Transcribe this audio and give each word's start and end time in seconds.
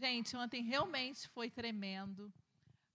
Gente, 0.00 0.34
ontem 0.34 0.62
realmente 0.62 1.28
foi 1.28 1.50
tremendo. 1.50 2.32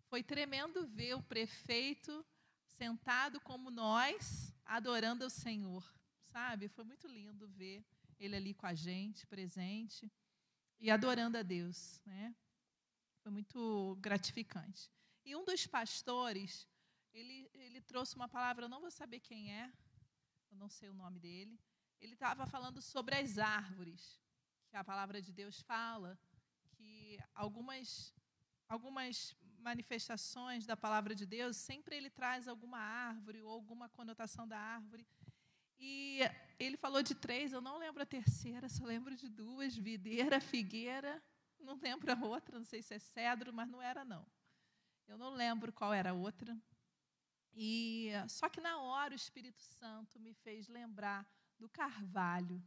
Foi 0.07 0.23
tremendo 0.23 0.88
ver 0.88 1.13
o 1.13 1.21
prefeito 1.21 2.25
sentado 2.65 3.39
como 3.41 3.69
nós, 3.69 4.51
adorando 4.65 5.23
o 5.23 5.29
Senhor, 5.29 5.88
sabe? 6.23 6.68
Foi 6.68 6.83
muito 6.83 7.05
lindo 7.07 7.47
ver 7.47 7.86
ele 8.18 8.36
ali 8.36 8.55
com 8.55 8.65
a 8.65 8.73
gente, 8.73 9.28
presente 9.28 10.12
e 10.79 10.89
adorando 10.89 11.38
a 11.38 11.44
Deus, 11.44 12.02
né? 12.07 12.36
Foi 13.22 13.32
muito 13.32 13.96
gratificante. 14.02 14.92
E 15.24 15.36
um 15.36 15.46
dos 15.46 15.68
pastores, 15.68 16.68
ele, 17.14 17.48
ele 17.54 17.82
trouxe 17.82 18.16
uma 18.16 18.28
palavra, 18.28 18.66
eu 18.66 18.70
não 18.70 18.82
vou 18.82 18.90
saber 18.90 19.20
quem 19.20 19.54
é, 19.54 19.72
eu 20.50 20.58
não 20.58 20.70
sei 20.70 20.90
o 20.90 20.94
nome 20.96 21.20
dele. 21.20 21.60
Ele 22.02 22.14
estava 22.14 22.48
falando 22.48 22.82
sobre 22.82 23.14
as 23.14 23.38
árvores, 23.38 24.20
que 24.72 24.76
a 24.76 24.84
palavra 24.84 25.22
de 25.22 25.32
Deus 25.32 25.62
fala 25.62 26.20
algumas 27.34 28.13
algumas 28.68 29.35
manifestações 29.59 30.66
da 30.66 30.76
palavra 30.76 31.16
de 31.16 31.26
Deus, 31.26 31.57
sempre 31.57 31.95
ele 31.95 32.09
traz 32.09 32.48
alguma 32.48 32.77
árvore 32.77 33.41
ou 33.41 33.52
alguma 33.52 33.90
conotação 33.90 34.48
da 34.48 34.59
árvore. 34.59 35.05
E 35.77 36.20
ele 36.59 36.77
falou 36.77 37.02
de 37.02 37.13
três, 37.16 37.52
eu 37.52 37.62
não 37.62 37.77
lembro 37.77 38.02
a 38.02 38.05
terceira, 38.05 38.70
só 38.70 38.85
lembro 38.85 39.16
de 39.16 39.27
duas: 39.27 39.76
videira, 39.76 40.40
figueira, 40.40 41.21
não 41.59 41.80
lembro 41.80 42.12
a 42.12 42.26
outra, 42.26 42.57
não 42.57 42.66
sei 42.66 42.81
se 42.81 42.93
é 42.93 42.99
cedro, 42.99 43.52
mas 43.52 43.68
não 43.68 43.82
era, 43.82 44.05
não. 44.05 44.26
Eu 45.07 45.18
não 45.18 45.32
lembro 45.32 45.73
qual 45.73 45.93
era 45.93 46.12
a 46.12 46.13
outra. 46.13 46.57
E 47.54 48.12
só 48.27 48.49
que 48.49 48.62
na 48.62 48.79
hora 48.79 49.13
o 49.13 49.16
Espírito 49.16 49.62
Santo 49.62 50.20
me 50.20 50.34
fez 50.34 50.68
lembrar 50.68 51.27
do 51.57 51.70
carvalho. 51.70 52.62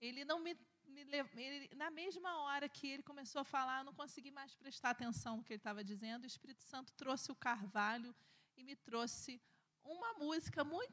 Ele 0.00 0.24
não 0.24 0.40
me, 0.40 0.56
me 0.90 1.02
ele, 1.36 1.70
na 1.76 1.90
mesma 1.90 2.42
hora 2.42 2.68
que 2.68 2.86
ele 2.88 3.02
começou 3.02 3.40
a 3.40 3.44
falar, 3.44 3.80
eu 3.80 3.84
não 3.84 3.94
consegui 3.94 4.30
mais 4.30 4.54
prestar 4.54 4.90
atenção 4.90 5.36
no 5.36 5.44
que 5.44 5.52
ele 5.52 5.58
estava 5.60 5.82
dizendo. 5.82 6.24
O 6.24 6.26
Espírito 6.26 6.62
Santo 6.62 6.92
trouxe 6.94 7.30
o 7.30 7.34
carvalho 7.34 8.14
e 8.56 8.62
me 8.62 8.76
trouxe 8.76 9.40
uma 9.84 10.14
música 10.14 10.64
muito 10.64 10.92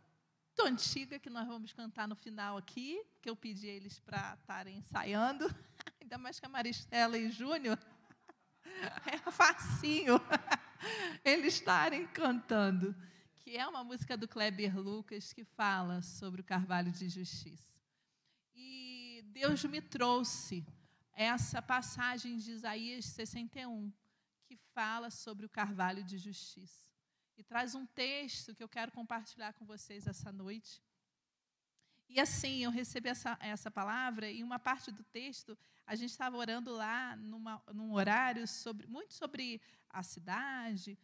antiga 0.59 1.19
que 1.19 1.29
nós 1.29 1.47
vamos 1.47 1.73
cantar 1.73 2.07
no 2.07 2.15
final 2.15 2.57
aqui, 2.57 3.03
que 3.21 3.29
eu 3.29 3.35
pedi 3.35 3.67
eles 3.67 3.99
para 3.99 4.35
estarem 4.39 4.77
ensaiando, 4.77 5.45
ainda 6.01 6.17
mais 6.17 6.39
que 6.39 6.45
a 6.45 6.49
Maristela 6.49 7.17
e 7.17 7.29
Júnior. 7.29 7.77
É 9.07 9.17
facinho 9.31 10.21
eles 11.25 11.55
estarem 11.55 12.05
cantando, 12.07 12.95
que 13.39 13.57
é 13.57 13.65
uma 13.65 13.83
música 13.83 14.15
do 14.15 14.27
Kleber 14.27 14.77
Lucas 14.77 15.33
que 15.33 15.43
fala 15.43 16.01
sobre 16.03 16.41
o 16.41 16.43
carvalho 16.43 16.91
de 16.91 17.09
justiça. 17.09 17.76
Deus 19.39 19.63
me 19.65 19.79
trouxe 19.79 20.65
essa 21.13 21.61
passagem 21.61 22.37
de 22.37 22.49
Isaías 22.49 23.05
61, 23.05 23.93
que 24.47 24.55
fala 24.73 25.11
sobre 25.11 25.45
o 25.45 25.49
carvalho 25.49 26.03
de 26.03 26.17
justiça 26.17 26.91
e 27.37 27.43
traz 27.43 27.75
um 27.75 27.85
texto 27.85 28.55
que 28.55 28.63
eu 28.63 28.67
quero 28.67 28.91
compartilhar 28.91 29.53
com 29.53 29.63
vocês 29.63 30.07
essa 30.07 30.31
noite. 30.31 30.81
E 32.09 32.19
assim, 32.19 32.63
eu 32.63 32.71
recebi 32.71 33.09
essa, 33.09 33.37
essa 33.39 33.69
palavra, 33.69 34.27
e 34.27 34.41
uma 34.41 34.57
parte 34.57 34.91
do 34.91 35.03
texto, 35.03 35.55
a 35.85 35.93
gente 35.93 36.09
estava 36.09 36.35
orando 36.35 36.71
lá 36.73 37.15
numa, 37.15 37.61
num 37.71 37.93
horário 37.93 38.47
sobre, 38.47 38.87
muito 38.87 39.13
sobre 39.13 39.61
a 39.87 40.01
cidade, 40.01 40.97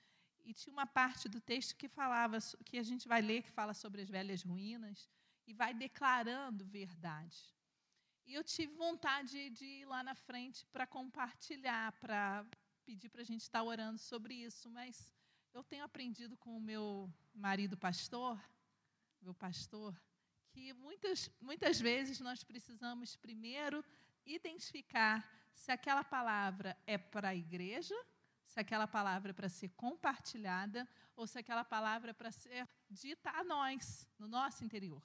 e 0.43 0.55
tinha 0.55 0.73
uma 0.73 0.87
parte 0.87 1.29
do 1.29 1.39
texto 1.39 1.75
que 1.75 1.87
falava, 1.87 2.39
que 2.65 2.79
a 2.79 2.83
gente 2.83 3.07
vai 3.07 3.21
ler, 3.21 3.43
que 3.43 3.51
fala 3.51 3.75
sobre 3.75 4.01
as 4.01 4.09
velhas 4.09 4.41
ruínas, 4.41 5.07
e 5.45 5.53
vai 5.53 5.71
declarando 5.71 6.65
verdade. 6.65 7.53
E 8.25 8.33
eu 8.33 8.43
tive 8.43 8.73
vontade 8.73 9.49
de 9.49 9.65
ir 9.65 9.85
lá 9.85 10.01
na 10.03 10.15
frente 10.15 10.65
para 10.67 10.87
compartilhar, 10.87 11.91
para 11.93 12.45
pedir 12.85 13.09
para 13.09 13.21
a 13.21 13.25
gente 13.25 13.41
estar 13.41 13.61
orando 13.63 13.97
sobre 13.97 14.33
isso, 14.33 14.69
mas 14.71 15.13
eu 15.53 15.63
tenho 15.63 15.83
aprendido 15.83 16.37
com 16.37 16.57
o 16.57 16.61
meu 16.61 17.11
marido 17.33 17.77
pastor, 17.77 18.41
meu 19.21 19.33
pastor, 19.33 19.99
que 20.49 20.73
muitas, 20.73 21.29
muitas 21.41 21.79
vezes 21.79 22.19
nós 22.19 22.43
precisamos 22.43 23.15
primeiro 23.15 23.83
identificar 24.25 25.27
se 25.53 25.71
aquela 25.71 26.03
palavra 26.03 26.77
é 26.87 26.97
para 26.97 27.29
a 27.29 27.35
igreja, 27.35 27.95
se 28.45 28.59
aquela 28.59 28.87
palavra 28.87 29.31
é 29.31 29.33
para 29.33 29.49
ser 29.49 29.69
compartilhada, 29.69 30.87
ou 31.15 31.27
se 31.27 31.39
aquela 31.39 31.63
palavra 31.63 32.11
é 32.11 32.13
para 32.13 32.31
ser 32.31 32.67
dita 32.89 33.29
a 33.31 33.43
nós, 33.43 34.07
no 34.17 34.27
nosso 34.27 34.63
interior. 34.63 35.01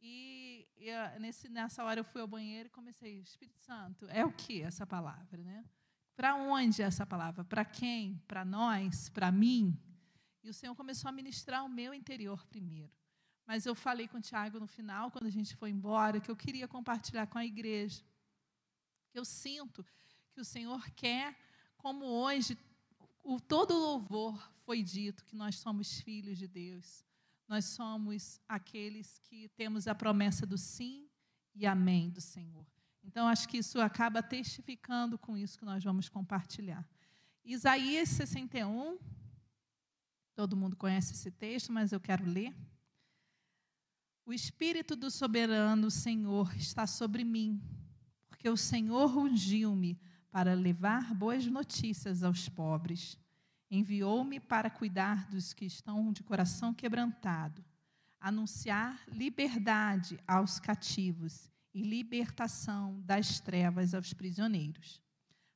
E, 0.00 0.68
e 0.76 1.18
nesse, 1.18 1.48
nessa 1.48 1.84
hora 1.84 2.00
eu 2.00 2.04
fui 2.04 2.20
ao 2.20 2.28
banheiro 2.28 2.68
e 2.68 2.70
comecei, 2.70 3.20
Espírito 3.20 3.58
Santo, 3.58 4.06
é 4.10 4.24
o 4.24 4.32
que 4.32 4.62
essa 4.62 4.86
palavra, 4.86 5.42
né? 5.42 5.64
Para 6.14 6.34
onde 6.34 6.82
essa 6.82 7.04
palavra? 7.04 7.44
Para 7.44 7.64
quem? 7.64 8.22
Para 8.26 8.44
nós? 8.44 9.08
Para 9.10 9.30
mim? 9.30 9.78
E 10.42 10.48
o 10.48 10.54
Senhor 10.54 10.74
começou 10.74 11.08
a 11.08 11.12
ministrar 11.12 11.64
o 11.64 11.68
meu 11.68 11.92
interior 11.92 12.46
primeiro. 12.46 12.92
Mas 13.46 13.64
eu 13.64 13.74
falei 13.74 14.08
com 14.08 14.18
o 14.18 14.20
Tiago 14.20 14.58
no 14.58 14.66
final, 14.66 15.10
quando 15.10 15.26
a 15.26 15.30
gente 15.30 15.54
foi 15.54 15.70
embora, 15.70 16.20
que 16.20 16.30
eu 16.30 16.36
queria 16.36 16.66
compartilhar 16.66 17.26
com 17.28 17.38
a 17.38 17.44
igreja. 17.44 18.02
Que 19.10 19.18
eu 19.18 19.24
sinto 19.24 19.84
que 20.32 20.40
o 20.40 20.44
Senhor 20.44 20.90
quer, 20.92 21.38
como 21.76 22.04
hoje, 22.04 22.58
o 23.22 23.40
todo 23.40 23.72
louvor 23.72 24.52
foi 24.64 24.82
dito, 24.82 25.24
que 25.24 25.36
nós 25.36 25.56
somos 25.56 26.00
filhos 26.00 26.38
de 26.38 26.48
Deus. 26.48 27.05
Nós 27.48 27.64
somos 27.66 28.40
aqueles 28.48 29.18
que 29.20 29.48
temos 29.50 29.86
a 29.86 29.94
promessa 29.94 30.44
do 30.44 30.58
sim 30.58 31.08
e 31.54 31.66
amém 31.66 32.10
do 32.10 32.20
Senhor. 32.20 32.66
Então, 33.04 33.28
acho 33.28 33.48
que 33.48 33.58
isso 33.58 33.80
acaba 33.80 34.22
testificando 34.22 35.16
com 35.16 35.36
isso 35.36 35.58
que 35.58 35.64
nós 35.64 35.82
vamos 35.82 36.08
compartilhar. 36.08 36.86
Isaías 37.44 38.08
61, 38.08 38.98
todo 40.34 40.56
mundo 40.56 40.76
conhece 40.76 41.12
esse 41.14 41.30
texto, 41.30 41.72
mas 41.72 41.92
eu 41.92 42.00
quero 42.00 42.24
ler. 42.24 42.52
O 44.24 44.32
Espírito 44.32 44.96
do 44.96 45.08
soberano 45.08 45.88
Senhor 45.88 46.52
está 46.56 46.84
sobre 46.84 47.22
mim, 47.22 47.62
porque 48.28 48.48
o 48.50 48.56
Senhor 48.56 49.16
ungiu-me 49.16 49.96
para 50.32 50.52
levar 50.52 51.14
boas 51.14 51.46
notícias 51.46 52.24
aos 52.24 52.48
pobres. 52.48 53.16
Enviou-me 53.70 54.38
para 54.38 54.70
cuidar 54.70 55.28
dos 55.28 55.52
que 55.52 55.64
estão 55.64 56.12
de 56.12 56.22
coração 56.22 56.72
quebrantado, 56.72 57.64
anunciar 58.20 59.02
liberdade 59.08 60.18
aos 60.26 60.60
cativos 60.60 61.50
e 61.74 61.82
libertação 61.82 63.00
das 63.04 63.40
trevas 63.40 63.92
aos 63.92 64.12
prisioneiros, 64.12 65.02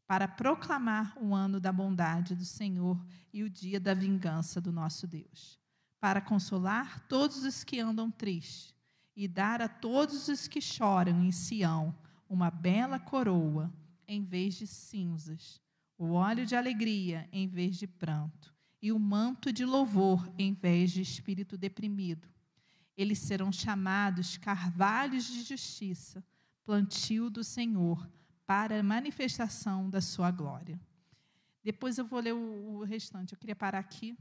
para 0.07 0.27
proclamar 0.27 1.17
o 1.23 1.35
ano 1.35 1.61
da 1.61 1.73
bondade 1.73 2.35
do 2.35 2.45
Senhor 2.45 3.01
e 3.33 3.43
o 3.43 3.49
dia 3.49 3.79
da 3.79 3.95
vingança 3.95 4.61
do 4.61 4.73
nosso 4.73 5.07
Deus, 5.07 5.59
para 6.01 6.21
consolar 6.21 7.01
todos 7.09 7.45
os 7.45 7.63
que 7.63 7.79
andam 7.79 8.11
tristes 8.11 8.75
e 9.15 9.29
dar 9.29 9.63
a 9.63 9.69
todos 9.69 10.29
os 10.29 10.49
que 10.49 10.61
choram 10.61 11.23
em 11.25 11.31
Sião 11.31 11.95
uma 12.29 12.51
bela 12.51 12.99
coroa 12.99 13.73
em 14.07 14.25
vez 14.25 14.55
de 14.55 14.67
cinzas, 14.67 15.61
o 16.01 16.13
óleo 16.13 16.47
de 16.47 16.57
alegria 16.57 17.29
em 17.31 17.47
vez 17.47 17.77
de 17.77 17.87
pranto 17.87 18.55
e 18.81 18.91
o 18.91 18.99
manto 18.99 19.53
de 19.53 19.65
louvor 19.65 20.33
em 20.39 20.53
vez 20.53 20.91
de 20.91 21.03
espírito 21.03 21.57
deprimido 21.57 22.27
eles 23.01 23.19
serão 23.21 23.51
chamados 23.51 24.37
carvalhos 24.37 25.25
de 25.25 25.43
justiça, 25.43 26.23
plantio 26.67 27.31
do 27.31 27.43
Senhor, 27.43 28.07
para 28.45 28.79
a 28.79 28.83
manifestação 28.83 29.89
da 29.89 30.03
sua 30.03 30.31
glória. 30.31 30.79
Depois 31.65 31.97
eu 31.97 32.05
vou 32.05 32.21
ler 32.21 32.35
o, 32.35 32.85
restante. 32.85 33.33
Eu 33.33 33.39
queria 33.39 33.57
parar 33.57 33.79
aqui. 33.79 34.15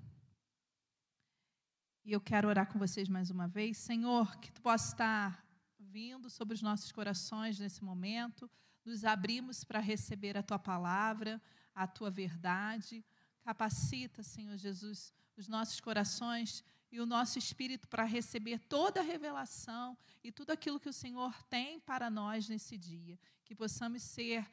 E 2.06 2.14
eu 2.14 2.22
quero 2.22 2.48
orar 2.48 2.72
com 2.72 2.80
vocês 2.80 3.10
mais 3.10 3.30
uma 3.30 3.50
vez. 3.50 3.78
Senhor, 3.78 4.38
que 4.38 4.50
tu 4.50 4.62
possa 4.62 4.94
estar 4.94 5.46
vindo 5.78 6.30
sobre 6.30 6.54
os 6.54 6.62
nossos 6.62 6.90
corações 6.90 7.60
nesse 7.60 7.84
momento. 7.84 8.50
Nos 8.86 9.04
abrimos 9.04 9.66
para 9.66 9.80
receber 9.80 10.38
a 10.38 10.44
tua 10.44 10.58
palavra, 10.58 11.42
a 11.74 11.88
tua 11.88 12.10
verdade. 12.10 13.06
Capacita, 13.42 14.22
Senhor 14.22 14.58
Jesus, 14.58 15.14
os 15.36 15.48
nossos 15.48 15.80
corações 15.80 16.64
e 16.92 17.00
o 17.00 17.06
nosso 17.06 17.38
espírito 17.38 17.88
para 17.88 18.04
receber 18.04 18.60
toda 18.60 19.00
a 19.00 19.04
revelação 19.04 19.98
e 20.24 20.32
tudo 20.32 20.52
aquilo 20.52 20.80
que 20.80 20.90
o 20.90 20.94
Senhor 20.94 21.44
tem 21.44 21.80
para 21.80 22.10
nós 22.10 22.50
nesse 22.50 22.78
dia. 22.78 23.20
Que 23.46 23.56
possamos 23.56 24.04
ser 24.04 24.50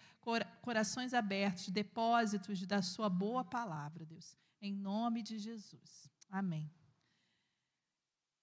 corações 0.61 1.13
abertos, 1.15 1.69
depósitos 1.69 2.65
da 2.67 2.83
Sua 2.83 3.09
boa 3.09 3.45
palavra, 3.45 4.05
Deus. 4.05 4.37
Em 4.61 4.73
nome 4.73 5.23
de 5.23 5.39
Jesus. 5.39 6.11
Amém. 6.31 6.71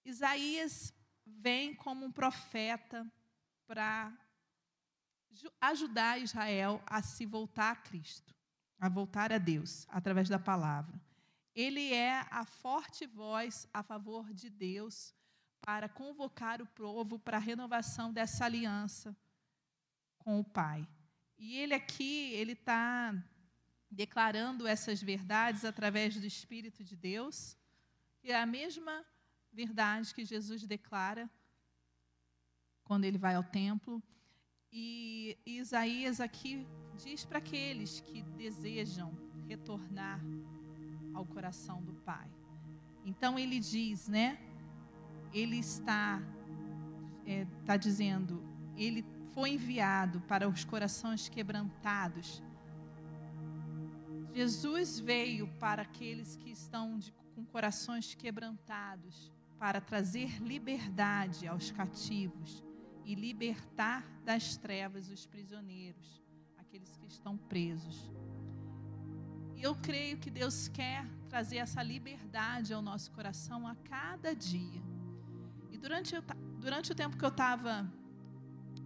Isaías 0.05 0.93
vem 1.25 1.73
como 1.73 2.05
um 2.05 2.11
profeta 2.11 3.09
para 3.65 4.15
ajudar 5.61 6.21
Israel 6.21 6.81
a 6.85 7.01
se 7.01 7.25
voltar 7.25 7.71
a 7.71 7.75
Cristo, 7.75 8.32
a 8.83 8.89
voltar 8.89 9.31
a 9.31 9.37
Deus, 9.37 9.87
através 9.89 10.27
da 10.27 10.37
palavra. 10.37 10.93
Ele 11.55 11.93
é 11.93 12.27
a 12.29 12.43
forte 12.43 13.07
voz 13.07 13.65
a 13.73 13.81
favor 13.81 14.33
de 14.33 14.49
Deus 14.49 15.15
para 15.61 15.87
convocar 15.87 16.61
o 16.61 16.65
povo 16.65 17.17
para 17.17 17.37
a 17.37 17.39
renovação 17.39 18.11
dessa 18.11 18.43
aliança 18.43 19.15
com 20.17 20.37
o 20.37 20.43
Pai. 20.43 20.85
E 21.37 21.55
ele 21.55 21.73
aqui, 21.73 22.33
ele 22.33 22.51
está 22.51 23.15
declarando 23.89 24.67
essas 24.67 25.01
verdades 25.01 25.63
através 25.63 26.19
do 26.19 26.25
Espírito 26.25 26.83
de 26.83 26.97
Deus, 26.97 27.55
que 28.19 28.33
é 28.33 28.41
a 28.41 28.45
mesma 28.45 29.05
verdade 29.49 30.13
que 30.13 30.25
Jesus 30.25 30.67
declara 30.67 31.31
quando 32.83 33.05
ele 33.05 33.17
vai 33.17 33.35
ao 33.35 33.45
templo. 33.45 34.03
E 34.75 35.37
Isaías 35.45 36.19
aqui 36.19 36.65
diz 36.97 37.23
para 37.23 37.37
aqueles 37.37 37.99
que 37.99 38.23
desejam 38.23 39.15
retornar 39.47 40.19
ao 41.13 41.23
coração 41.27 41.79
do 41.83 41.93
Pai. 41.93 42.27
Então 43.05 43.37
ele 43.37 43.59
diz, 43.59 44.07
né? 44.07 44.39
Ele 45.31 45.57
está, 45.57 46.19
é, 47.27 47.45
está 47.59 47.77
dizendo, 47.77 48.43
ele 48.75 49.05
foi 49.35 49.51
enviado 49.51 50.19
para 50.21 50.49
os 50.49 50.63
corações 50.63 51.29
quebrantados. 51.29 52.41
Jesus 54.33 54.99
veio 54.99 55.47
para 55.59 55.83
aqueles 55.83 56.35
que 56.35 56.49
estão 56.49 56.97
de, 56.97 57.13
com 57.35 57.45
corações 57.45 58.15
quebrantados, 58.15 59.31
para 59.59 59.79
trazer 59.79 60.41
liberdade 60.41 61.47
aos 61.47 61.69
cativos 61.69 62.63
e 63.05 63.15
libertar 63.15 64.03
das 64.23 64.57
trevas 64.57 65.09
os 65.09 65.25
prisioneiros, 65.25 66.21
aqueles 66.57 66.95
que 66.97 67.07
estão 67.07 67.37
presos. 67.37 68.11
E 69.55 69.61
eu 69.61 69.75
creio 69.75 70.17
que 70.17 70.29
Deus 70.29 70.67
quer 70.67 71.05
trazer 71.29 71.57
essa 71.57 71.81
liberdade 71.81 72.73
ao 72.73 72.81
nosso 72.81 73.11
coração 73.11 73.67
a 73.67 73.75
cada 73.75 74.33
dia. 74.33 74.81
E 75.71 75.77
durante, 75.77 76.15
durante 76.59 76.91
o 76.91 76.95
tempo 76.95 77.17
que 77.17 77.25
eu 77.25 77.29
estava 77.29 77.91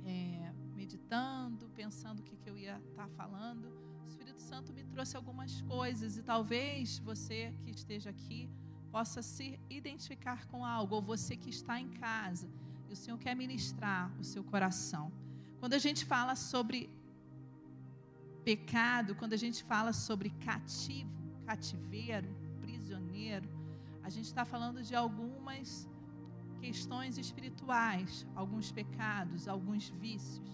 é, 0.05 0.51
meditando, 0.75 1.69
pensando 1.69 2.19
o 2.19 2.23
que, 2.23 2.35
que 2.37 2.49
eu 2.49 2.57
ia 2.57 2.77
estar 2.89 3.07
tá 3.07 3.09
falando, 3.15 3.65
o 4.03 4.07
Espírito 4.07 4.41
Santo 4.41 4.73
me 4.73 4.83
trouxe 4.83 5.15
algumas 5.15 5.61
coisas 5.61 6.17
e 6.17 6.23
talvez 6.23 6.99
você 6.99 7.53
que 7.63 7.71
esteja 7.71 8.09
aqui 8.09 8.49
possa 8.91 9.21
se 9.21 9.59
identificar 9.69 10.47
com 10.47 10.65
algo, 10.65 10.95
ou 10.95 11.01
você 11.01 11.35
que 11.35 11.49
está 11.49 11.79
em 11.79 11.89
casa 11.89 12.49
e 12.89 12.93
o 12.93 12.95
Senhor 12.95 13.17
quer 13.17 13.35
ministrar 13.35 14.11
o 14.19 14.23
seu 14.23 14.43
coração. 14.43 15.11
Quando 15.59 15.73
a 15.73 15.79
gente 15.79 16.05
fala 16.05 16.35
sobre 16.35 16.89
pecado, 18.43 19.15
quando 19.15 19.33
a 19.33 19.37
gente 19.37 19.63
fala 19.63 19.91
sobre 19.91 20.29
cativo, 20.29 21.11
cativeiro, 21.45 22.29
prisioneiro, 22.61 23.49
a 24.03 24.09
gente 24.09 24.25
está 24.25 24.45
falando 24.45 24.81
de 24.81 24.95
algumas 24.95 25.87
questões 26.61 27.17
espirituais, 27.17 28.25
alguns 28.35 28.71
pecados, 28.71 29.47
alguns 29.47 29.89
vícios. 29.89 30.49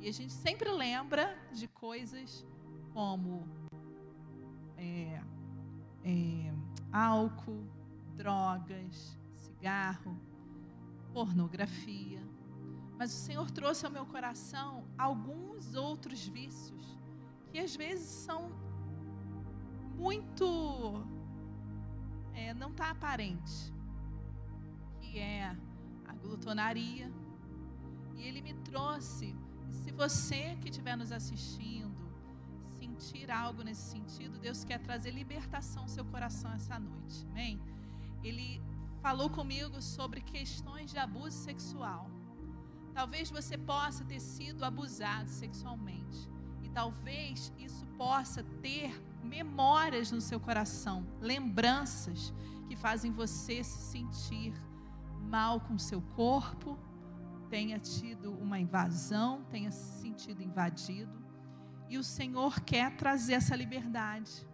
E 0.00 0.08
a 0.08 0.12
gente 0.12 0.32
sempre 0.32 0.70
lembra 0.70 1.36
de 1.52 1.66
coisas 1.68 2.44
como 2.92 3.46
é, 4.76 5.22
é, 6.04 6.52
álcool, 6.92 7.64
drogas, 8.16 9.16
cigarro, 9.36 10.16
pornografia. 11.18 12.22
Mas 12.96 13.12
o 13.12 13.20
Senhor 13.26 13.50
trouxe 13.50 13.84
ao 13.84 13.90
meu 13.90 14.06
coração 14.06 14.84
alguns 14.96 15.74
outros 15.74 16.20
vícios 16.28 16.84
que 17.50 17.58
às 17.58 17.74
vezes 17.74 18.08
são 18.26 18.42
muito. 19.96 20.46
É, 22.34 22.54
não 22.54 22.70
está 22.70 22.90
aparente. 22.90 23.56
Que 25.00 25.18
é 25.18 25.56
a 26.06 26.14
glutonaria. 26.22 27.10
E 28.14 28.22
ele 28.22 28.40
me 28.40 28.54
trouxe. 28.70 29.34
Se 29.70 29.90
você 29.90 30.56
que 30.60 30.68
estiver 30.68 30.96
nos 30.96 31.10
assistindo 31.10 31.98
sentir 32.78 33.28
algo 33.28 33.64
nesse 33.64 33.90
sentido, 33.90 34.38
Deus 34.38 34.62
quer 34.64 34.78
trazer 34.78 35.10
libertação 35.10 35.82
ao 35.82 35.88
seu 35.88 36.04
coração 36.04 36.52
essa 36.52 36.78
noite. 36.78 37.26
Amém? 37.32 37.60
Ele 38.22 38.62
falou 39.08 39.30
comigo 39.30 39.80
sobre 39.80 40.20
questões 40.20 40.90
de 40.90 40.98
abuso 40.98 41.38
sexual. 41.38 42.10
Talvez 42.92 43.30
você 43.30 43.56
possa 43.56 44.04
ter 44.04 44.20
sido 44.20 44.62
abusado 44.66 45.30
sexualmente. 45.30 46.28
E 46.62 46.68
talvez 46.68 47.50
isso 47.56 47.86
possa 47.96 48.42
ter 48.60 49.02
memórias 49.22 50.12
no 50.12 50.20
seu 50.20 50.38
coração, 50.38 51.06
lembranças 51.22 52.34
que 52.68 52.76
fazem 52.76 53.10
você 53.10 53.64
se 53.64 53.78
sentir 53.92 54.52
mal 55.22 55.58
com 55.58 55.78
seu 55.78 56.02
corpo, 56.14 56.78
tenha 57.48 57.78
tido 57.78 58.34
uma 58.34 58.58
invasão, 58.58 59.42
tenha 59.44 59.70
se 59.70 60.02
sentido 60.02 60.42
invadido. 60.42 61.18
E 61.88 61.96
o 61.96 62.04
Senhor 62.04 62.60
quer 62.60 62.94
trazer 62.94 63.32
essa 63.40 63.56
liberdade 63.56 64.46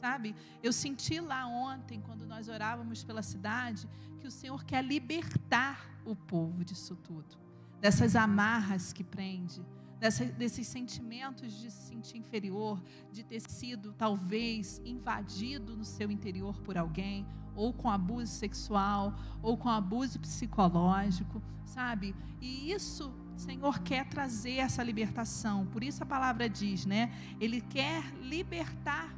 sabe? 0.00 0.34
Eu 0.62 0.72
senti 0.72 1.20
lá 1.20 1.46
ontem, 1.46 2.00
quando 2.00 2.26
nós 2.26 2.48
orávamos 2.48 3.04
pela 3.04 3.22
cidade, 3.22 3.88
que 4.20 4.26
o 4.26 4.30
Senhor 4.30 4.64
quer 4.64 4.84
libertar 4.84 5.88
o 6.04 6.14
povo 6.14 6.64
disso 6.64 6.96
tudo, 6.96 7.36
dessas 7.80 8.16
amarras 8.16 8.92
que 8.92 9.04
prende, 9.04 9.62
dessa, 9.98 10.24
desses 10.24 10.66
sentimentos 10.66 11.52
de 11.52 11.70
se 11.70 11.88
sentir 11.88 12.18
inferior, 12.18 12.82
de 13.12 13.22
ter 13.22 13.40
sido 13.40 13.92
talvez 13.92 14.80
invadido 14.84 15.76
no 15.76 15.84
seu 15.84 16.10
interior 16.10 16.60
por 16.60 16.76
alguém, 16.76 17.26
ou 17.54 17.72
com 17.72 17.90
abuso 17.90 18.32
sexual, 18.32 19.14
ou 19.42 19.56
com 19.56 19.68
abuso 19.68 20.20
psicológico, 20.20 21.42
sabe? 21.64 22.14
E 22.40 22.70
isso 22.70 23.12
o 23.34 23.38
Senhor 23.38 23.80
quer 23.80 24.06
trazer 24.08 24.56
essa 24.56 24.82
libertação. 24.82 25.66
Por 25.66 25.82
isso 25.82 26.02
a 26.02 26.06
palavra 26.06 26.48
diz, 26.48 26.84
né? 26.84 27.12
Ele 27.40 27.60
quer 27.60 28.02
libertar 28.20 29.14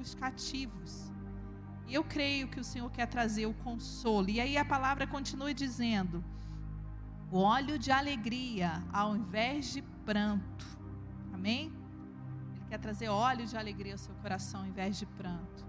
os 0.00 0.14
cativos. 0.14 1.12
E 1.86 1.94
eu 1.94 2.02
creio 2.02 2.48
que 2.48 2.58
o 2.58 2.64
Senhor 2.64 2.90
quer 2.90 3.06
trazer 3.06 3.46
o 3.46 3.54
consolo. 3.54 4.28
E 4.28 4.40
aí 4.40 4.56
a 4.56 4.64
palavra 4.64 5.06
continua 5.06 5.54
dizendo: 5.54 6.24
o 7.30 7.38
óleo 7.38 7.78
de 7.78 7.90
alegria 7.90 8.82
ao 8.92 9.16
invés 9.16 9.72
de 9.72 9.82
pranto. 10.04 10.66
Amém? 11.32 11.72
Ele 12.54 12.64
quer 12.68 12.78
trazer 12.78 13.08
óleo 13.08 13.46
de 13.46 13.56
alegria 13.56 13.94
ao 13.94 13.98
seu 13.98 14.14
coração 14.16 14.60
ao 14.60 14.66
invés 14.66 14.98
de 14.98 15.06
pranto. 15.06 15.64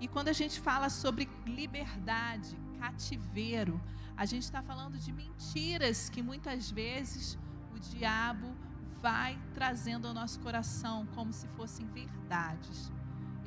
E 0.00 0.06
quando 0.06 0.28
a 0.28 0.32
gente 0.32 0.60
fala 0.60 0.88
sobre 0.88 1.28
liberdade, 1.44 2.56
cativeiro, 2.78 3.80
a 4.16 4.24
gente 4.24 4.44
está 4.44 4.62
falando 4.62 4.96
de 4.98 5.12
mentiras 5.12 6.08
que 6.08 6.22
muitas 6.22 6.70
vezes 6.70 7.36
o 7.74 7.78
diabo 7.78 8.56
vai 9.00 9.38
trazendo 9.54 10.06
ao 10.08 10.14
nosso 10.14 10.40
coração 10.40 11.06
como 11.14 11.32
se 11.32 11.46
fossem 11.48 11.86
verdades. 11.86 12.92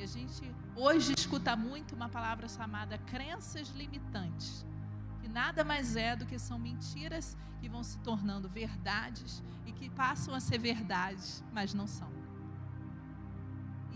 A 0.01 0.07
gente 0.07 0.41
hoje 0.75 1.13
escuta 1.15 1.55
muito 1.55 1.93
uma 1.93 2.09
palavra 2.09 2.47
chamada 2.47 2.97
crenças 2.97 3.67
limitantes, 3.69 4.65
que 5.21 5.27
nada 5.27 5.63
mais 5.63 5.95
é 5.95 6.15
do 6.15 6.25
que 6.25 6.39
são 6.39 6.57
mentiras 6.57 7.37
que 7.59 7.69
vão 7.69 7.83
se 7.83 7.99
tornando 7.99 8.49
verdades 8.49 9.43
e 9.63 9.71
que 9.71 9.91
passam 9.91 10.33
a 10.33 10.39
ser 10.39 10.57
verdades, 10.57 11.43
mas 11.53 11.75
não 11.75 11.85
são. 11.85 12.11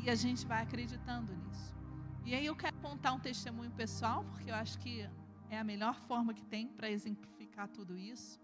E 0.04 0.10
a 0.10 0.14
gente 0.14 0.46
vai 0.46 0.62
acreditando 0.62 1.36
nisso. 1.36 1.74
E 2.24 2.36
aí 2.36 2.46
eu 2.46 2.56
quero 2.56 2.78
contar 2.78 3.14
um 3.14 3.20
testemunho 3.20 3.72
pessoal, 3.72 4.24
porque 4.26 4.52
eu 4.52 4.56
acho 4.56 4.78
que 4.78 5.10
é 5.50 5.58
a 5.58 5.64
melhor 5.64 6.00
forma 6.02 6.36
que 6.36 6.46
tem 6.46 6.68
para 6.68 6.88
exemplificar 6.88 7.68
tudo 7.68 7.98
isso. 7.98 8.40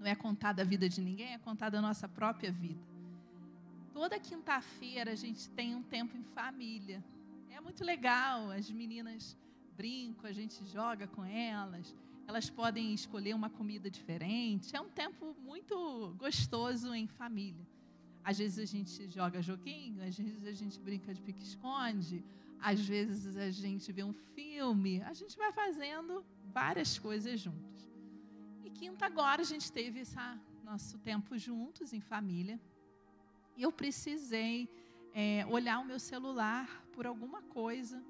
Não 0.00 0.06
é 0.06 0.14
contar 0.14 0.54
da 0.54 0.64
vida 0.64 0.88
de 0.88 1.02
ninguém, 1.02 1.34
é 1.34 1.38
contar 1.38 1.68
da 1.68 1.82
nossa 1.82 2.08
própria 2.08 2.50
vida. 2.50 2.91
Toda 3.92 4.18
quinta-feira 4.18 5.12
a 5.12 5.14
gente 5.14 5.50
tem 5.50 5.74
um 5.74 5.82
tempo 5.82 6.16
em 6.16 6.22
família. 6.22 7.04
É 7.50 7.60
muito 7.60 7.84
legal, 7.84 8.50
as 8.50 8.70
meninas 8.70 9.36
brincam, 9.76 10.30
a 10.30 10.32
gente 10.32 10.64
joga 10.66 11.06
com 11.06 11.24
elas. 11.24 11.94
Elas 12.26 12.48
podem 12.48 12.94
escolher 12.94 13.34
uma 13.34 13.50
comida 13.50 13.90
diferente. 13.90 14.74
É 14.74 14.80
um 14.80 14.88
tempo 14.88 15.36
muito 15.40 16.14
gostoso 16.18 16.94
em 16.94 17.06
família. 17.06 17.66
Às 18.24 18.38
vezes 18.38 18.58
a 18.58 18.64
gente 18.64 19.10
joga 19.10 19.42
joguinho, 19.42 20.02
às 20.02 20.16
vezes 20.16 20.46
a 20.46 20.52
gente 20.52 20.78
brinca 20.80 21.12
de 21.12 21.20
pique-esconde, 21.20 22.24
às 22.60 22.80
vezes 22.80 23.36
a 23.36 23.50
gente 23.50 23.90
vê 23.92 24.04
um 24.04 24.12
filme, 24.12 25.02
a 25.02 25.12
gente 25.12 25.36
vai 25.36 25.52
fazendo 25.52 26.24
várias 26.44 26.98
coisas 26.98 27.40
juntos. 27.40 27.90
E 28.64 28.70
quinta 28.70 29.04
agora 29.04 29.42
a 29.42 29.44
gente 29.44 29.70
teve 29.72 30.00
esse 30.00 30.16
nosso 30.64 30.98
tempo 31.00 31.36
juntos 31.36 31.92
em 31.92 32.00
família. 32.00 32.60
E 33.56 33.62
eu 33.62 33.72
precisei 33.72 34.68
é, 35.14 35.46
olhar 35.46 35.78
o 35.78 35.84
meu 35.84 35.98
celular 35.98 36.84
por 36.92 37.06
alguma 37.06 37.42
coisa. 37.42 38.02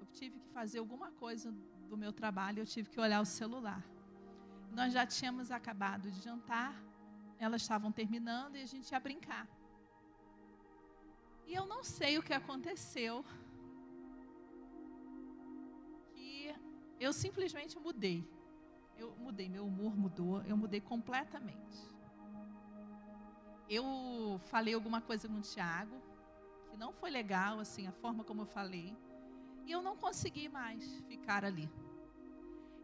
Eu 0.00 0.06
tive 0.12 0.38
que 0.38 0.48
fazer 0.48 0.78
alguma 0.78 1.10
coisa 1.12 1.54
do 1.88 1.96
meu 1.96 2.12
trabalho, 2.12 2.60
eu 2.60 2.66
tive 2.66 2.88
que 2.90 3.00
olhar 3.00 3.20
o 3.20 3.24
celular. 3.24 3.84
Nós 4.72 4.92
já 4.92 5.06
tínhamos 5.06 5.50
acabado 5.50 6.10
de 6.10 6.20
jantar, 6.20 6.74
elas 7.38 7.62
estavam 7.62 7.92
terminando 7.92 8.56
e 8.56 8.62
a 8.62 8.66
gente 8.66 8.90
ia 8.90 9.00
brincar. 9.00 9.46
E 11.46 11.54
eu 11.54 11.64
não 11.66 11.84
sei 11.84 12.18
o 12.18 12.22
que 12.22 12.32
aconteceu. 12.32 13.24
Que 16.12 16.54
eu 16.98 17.12
simplesmente 17.12 17.78
mudei. 17.78 18.28
Eu 18.96 19.14
mudei, 19.16 19.48
meu 19.48 19.66
humor 19.66 19.94
mudou, 19.96 20.42
eu 20.42 20.56
mudei 20.56 20.80
completamente. 20.80 21.95
Eu 23.68 24.40
falei 24.50 24.74
alguma 24.74 25.00
coisa 25.00 25.28
com 25.28 25.38
o 25.38 25.40
Tiago 25.40 25.96
que 26.70 26.76
não 26.76 26.92
foi 26.92 27.10
legal, 27.10 27.58
assim, 27.58 27.86
a 27.86 27.92
forma 27.92 28.22
como 28.24 28.42
eu 28.42 28.46
falei, 28.46 28.96
e 29.64 29.72
eu 29.72 29.82
não 29.82 29.96
consegui 29.96 30.48
mais 30.48 30.84
ficar 31.08 31.44
ali. 31.44 31.70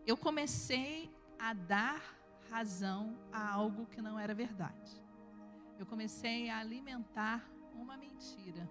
Eu 0.07 0.17
comecei 0.17 1.11
a 1.39 1.53
dar 1.53 2.03
razão 2.51 3.17
a 3.33 3.53
algo 3.53 3.87
que 3.87 4.03
não 4.03 4.19
era 4.19 4.35
verdade. 4.35 5.01
Eu 5.79 5.87
comecei 5.87 6.51
a 6.51 6.59
alimentar 6.59 7.49
uma 7.75 7.97
mentira. 7.97 8.69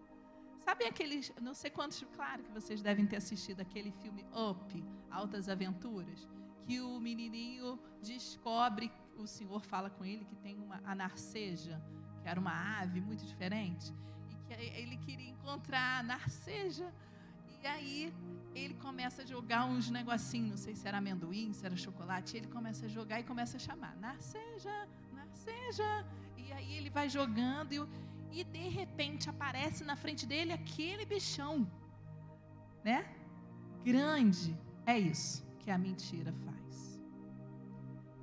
Sabe 0.60 0.86
aqueles, 0.86 1.32
não 1.42 1.54
sei 1.54 1.72
quantos, 1.72 2.06
claro 2.16 2.44
que 2.44 2.52
vocês 2.52 2.82
devem 2.82 3.06
ter 3.08 3.18
assistido 3.18 3.62
aquele 3.62 3.92
filme 3.92 4.26
Up, 4.34 4.84
Altas 5.10 5.50
Aventuras, 5.50 6.28
que 6.66 6.80
o 6.80 7.00
menininho 7.00 7.80
descobre, 8.02 8.92
o 9.18 9.26
senhor 9.26 9.62
fala 9.62 9.90
com 9.90 10.06
ele 10.06 10.24
que 10.26 10.36
tem 10.36 10.58
uma 10.60 10.80
a 10.86 10.94
narceja, 10.94 11.82
que 12.22 12.28
era 12.30 12.40
uma 12.40 12.80
ave 12.82 13.02
muito 13.02 13.26
diferente, 13.26 13.94
e 14.30 14.36
que 14.46 14.54
ele 14.54 14.98
queria 14.98 15.30
encontrar 15.30 16.00
a 16.00 16.04
narceja, 16.04 16.92
e 17.62 17.68
aí 17.68 18.14
ele 18.56 18.74
começa 18.76 19.22
a 19.22 19.26
jogar 19.26 19.66
uns 19.66 19.90
negocinhos, 19.90 20.50
não 20.52 20.58
sei 20.58 20.76
se 20.76 20.88
era 20.88 20.98
amendoim, 20.98 21.54
se 21.54 21.66
era 21.66 21.76
chocolate, 21.76 22.38
ele 22.38 22.48
começa 22.48 22.86
a 22.86 22.90
jogar 22.90 23.20
e 23.20 23.24
começa 23.24 23.58
a 23.58 23.60
chamar, 23.60 23.96
narceja, 23.98 24.88
narceja, 25.14 26.06
e 26.38 26.52
aí 26.52 26.78
ele 26.78 26.90
vai 26.90 27.08
jogando 27.10 27.72
e, 27.74 28.40
e 28.40 28.44
de 28.44 28.68
repente 28.70 29.30
aparece 29.30 29.84
na 29.84 29.96
frente 29.96 30.26
dele 30.26 30.52
aquele 30.52 31.06
bichão, 31.06 31.70
né? 32.84 33.00
Grande, 33.84 34.58
é 34.86 34.98
isso 34.98 35.46
que 35.60 35.72
a 35.72 35.78
mentira 35.78 36.34
faz. 36.46 37.00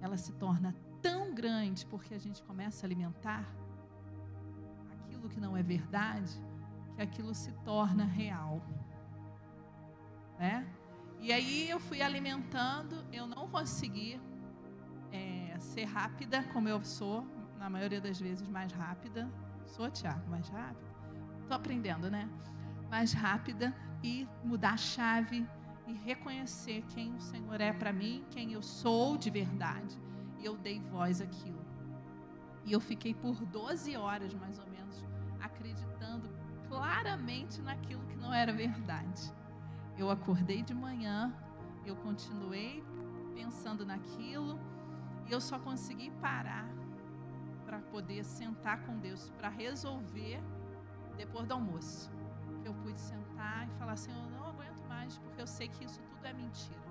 Ela 0.00 0.16
se 0.16 0.32
torna 0.32 0.74
tão 1.00 1.34
grande 1.34 1.86
porque 1.86 2.14
a 2.14 2.18
gente 2.18 2.42
começa 2.42 2.84
a 2.84 2.86
alimentar 2.86 3.48
aquilo 5.18 5.28
que 5.28 5.40
não 5.40 5.56
é 5.56 5.62
verdade, 5.62 6.32
que 6.94 7.02
aquilo 7.02 7.34
se 7.34 7.52
torna 7.64 8.04
real. 8.04 8.62
Né? 10.38 10.66
E 11.20 11.32
aí 11.32 11.68
eu 11.68 11.80
fui 11.80 12.00
alimentando, 12.00 13.04
eu 13.12 13.26
não 13.26 13.48
consegui 13.48 14.20
é, 15.12 15.56
ser 15.58 15.84
rápida 15.84 16.44
como 16.52 16.68
eu 16.68 16.82
sou, 16.84 17.26
na 17.58 17.68
maioria 17.68 18.00
das 18.00 18.20
vezes 18.20 18.46
mais 18.46 18.70
rápida. 18.72 19.28
Sou, 19.66 19.90
Tiago, 19.90 20.30
mais 20.30 20.48
rápida. 20.48 20.88
Estou 21.40 21.56
aprendendo, 21.56 22.08
né? 22.08 22.28
Mais 22.88 23.12
rápida 23.12 23.74
e 24.02 24.26
mudar 24.44 24.74
a 24.74 24.76
chave 24.76 25.46
e 25.88 25.92
reconhecer 25.92 26.84
quem 26.94 27.12
o 27.14 27.20
Senhor 27.20 27.60
é 27.60 27.72
para 27.72 27.92
mim, 27.92 28.24
quem 28.30 28.52
eu 28.52 28.62
sou 28.62 29.18
de 29.18 29.30
verdade. 29.30 29.98
E 30.38 30.44
eu 30.44 30.56
dei 30.56 30.80
voz 30.80 31.20
àquilo. 31.20 31.66
E 32.64 32.72
eu 32.72 32.80
fiquei 32.80 33.12
por 33.12 33.34
12 33.46 33.96
horas, 33.96 34.32
mais 34.34 34.58
ou 34.58 34.67
claramente 36.78 37.60
naquilo 37.60 38.04
que 38.06 38.16
não 38.16 38.32
era 38.32 38.52
verdade. 38.52 39.34
Eu 39.96 40.10
acordei 40.10 40.62
de 40.62 40.72
manhã, 40.72 41.34
eu 41.84 41.96
continuei 41.96 42.84
pensando 43.34 43.84
naquilo, 43.84 44.60
e 45.26 45.32
eu 45.32 45.40
só 45.40 45.58
consegui 45.58 46.10
parar 46.20 46.68
para 47.66 47.80
poder 47.80 48.24
sentar 48.24 48.86
com 48.86 48.96
Deus 49.00 49.28
para 49.36 49.48
resolver 49.48 50.40
depois 51.16 51.48
do 51.48 51.54
almoço. 51.54 52.10
Eu 52.64 52.72
pude 52.74 53.00
sentar 53.00 53.66
e 53.66 53.72
falar 53.72 53.94
assim: 53.94 54.12
eu 54.12 54.30
não 54.30 54.44
aguento 54.46 54.82
mais, 54.88 55.18
porque 55.18 55.42
eu 55.42 55.48
sei 55.48 55.68
que 55.68 55.84
isso 55.84 56.00
tudo 56.10 56.24
é 56.26 56.32
mentira. 56.32 56.88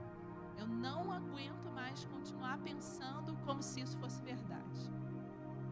Eu 0.57 0.67
não 0.67 1.13
aguento 1.13 1.71
mais 1.73 2.03
continuar 2.05 2.57
pensando 2.57 3.37
como 3.45 3.63
se 3.63 3.79
isso 3.81 3.97
fosse 3.99 4.21
verdade. 4.21 4.81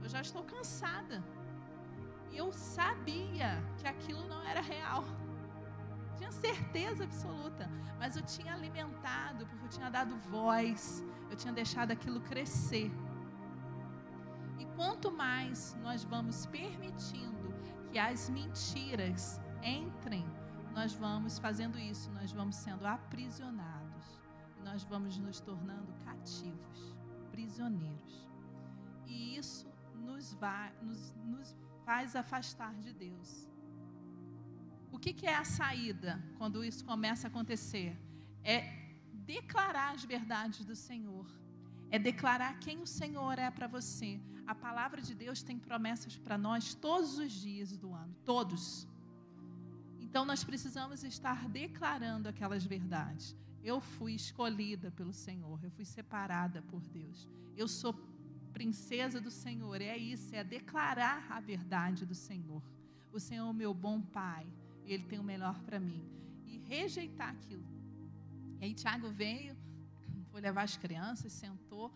Eu 0.01 0.07
já 0.07 0.21
estou 0.21 0.43
cansada. 0.43 1.21
Eu 2.35 2.51
sabia 2.51 3.63
que 3.77 3.87
aquilo 3.87 4.27
não 4.27 4.41
era 4.43 4.61
real. 4.61 5.03
Tinha 6.17 6.31
certeza 6.31 7.03
absoluta. 7.05 7.69
Mas 7.97 8.15
eu 8.15 8.23
tinha 8.23 8.53
alimentado, 8.53 9.45
porque 9.47 9.65
eu 9.65 9.69
tinha 9.69 9.89
dado 9.89 10.15
voz, 10.29 11.03
eu 11.29 11.35
tinha 11.35 11.53
deixado 11.53 11.91
aquilo 11.91 12.19
crescer. 12.21 12.91
E 14.59 14.65
quanto 14.75 15.11
mais 15.11 15.75
nós 15.81 16.03
vamos 16.03 16.45
permitindo 16.47 17.53
que 17.89 17.97
as 17.97 18.29
mentiras 18.29 19.41
entrem, 19.63 20.25
nós 20.73 20.93
vamos 20.93 21.39
fazendo 21.39 21.79
isso, 21.79 22.11
nós 22.11 22.31
vamos 22.33 22.55
sendo 22.55 22.85
aprisionados. 22.85 24.19
Nós 24.63 24.83
vamos 24.83 25.17
nos 25.17 25.39
tornando 25.39 25.93
cativos, 26.03 26.95
prisioneiros. 27.31 28.27
E 29.05 29.37
isso 29.37 29.71
nos, 29.93 30.33
vai, 30.33 30.73
nos, 30.81 31.13
nos 31.23 31.55
faz 31.85 32.15
afastar 32.15 32.73
de 32.85 32.91
Deus. 33.05 33.29
O 34.95 34.99
que, 35.03 35.11
que 35.19 35.27
é 35.27 35.35
a 35.35 35.45
saída 35.59 36.11
quando 36.39 36.63
isso 36.69 36.83
começa 36.91 37.27
a 37.27 37.29
acontecer? 37.29 37.91
É 38.43 38.57
declarar 39.33 39.89
as 39.95 40.03
verdades 40.03 40.65
do 40.69 40.75
Senhor. 40.75 41.27
É 41.91 41.99
declarar 41.99 42.53
quem 42.65 42.77
o 42.81 42.87
Senhor 42.99 43.37
é 43.37 43.49
para 43.57 43.67
você. 43.67 44.11
A 44.47 44.55
palavra 44.55 45.01
de 45.01 45.13
Deus 45.23 45.41
tem 45.43 45.57
promessas 45.59 46.17
para 46.17 46.37
nós 46.37 46.73
todos 46.73 47.17
os 47.17 47.31
dias 47.31 47.75
do 47.77 47.93
ano, 47.93 48.15
todos. 48.23 48.87
Então 49.99 50.23
nós 50.31 50.43
precisamos 50.43 51.03
estar 51.03 51.47
declarando 51.49 52.29
aquelas 52.29 52.65
verdades. 52.65 53.35
Eu 53.63 53.79
fui 53.81 54.13
escolhida 54.13 54.91
pelo 54.91 55.13
Senhor, 55.25 55.59
eu 55.63 55.71
fui 55.71 55.85
separada 55.85 56.61
por 56.71 56.81
Deus. 56.87 57.27
Eu 57.55 57.67
sou 57.67 57.93
princesa 58.57 59.19
do 59.27 59.31
Senhor. 59.43 59.77
É 59.81 59.97
isso, 59.97 60.33
é 60.33 60.43
declarar 60.57 61.19
a 61.37 61.39
verdade 61.51 62.05
do 62.11 62.15
Senhor. 62.27 62.63
O 63.11 63.19
Senhor 63.25 63.45
é 63.47 63.51
o 63.55 63.59
meu 63.63 63.73
bom 63.85 63.97
pai, 64.19 64.45
ele 64.91 65.03
tem 65.11 65.19
o 65.19 65.27
melhor 65.33 65.57
para 65.67 65.79
mim. 65.87 66.03
E 66.51 66.57
rejeitar 66.73 67.29
aquilo. 67.35 67.67
E 68.59 68.65
aí 68.65 68.73
Tiago 68.73 69.09
veio, 69.23 69.53
foi 70.31 70.39
levar 70.47 70.63
as 70.69 70.77
crianças, 70.77 71.31
sentou. 71.43 71.87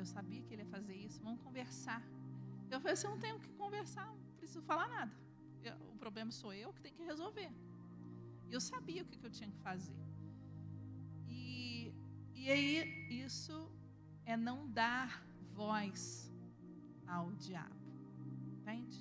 Eu 0.00 0.06
sabia 0.14 0.42
que 0.42 0.52
ele 0.54 0.62
ia 0.62 0.70
fazer 0.76 0.96
isso, 1.06 1.20
vamos 1.26 1.40
conversar. 1.46 2.02
Eu 2.70 2.80
falei 2.80 2.94
assim: 2.94 3.08
não 3.14 3.20
tenho 3.26 3.38
que 3.44 3.52
conversar, 3.62 4.06
não 4.06 4.36
preciso 4.38 4.62
falar 4.62 4.88
nada. 4.96 5.12
o 5.92 5.96
problema 6.04 6.30
sou 6.40 6.52
eu 6.62 6.72
que 6.74 6.80
tenho 6.84 6.96
que 7.00 7.06
resolver. 7.12 7.50
E 8.48 8.52
eu 8.56 8.60
sabia 8.70 9.02
o 9.02 9.06
que, 9.08 9.16
que 9.20 9.26
eu 9.28 9.34
tinha 9.38 9.50
que 9.54 9.60
fazer. 9.68 10.00
E, 11.28 11.92
e 12.40 12.50
aí, 12.54 12.70
isso 13.26 13.56
é 14.24 14.36
não 14.36 14.58
dar 14.80 15.10
voz 15.54 16.30
ao 17.06 17.30
diabo. 17.32 17.82
Entende? 18.54 18.98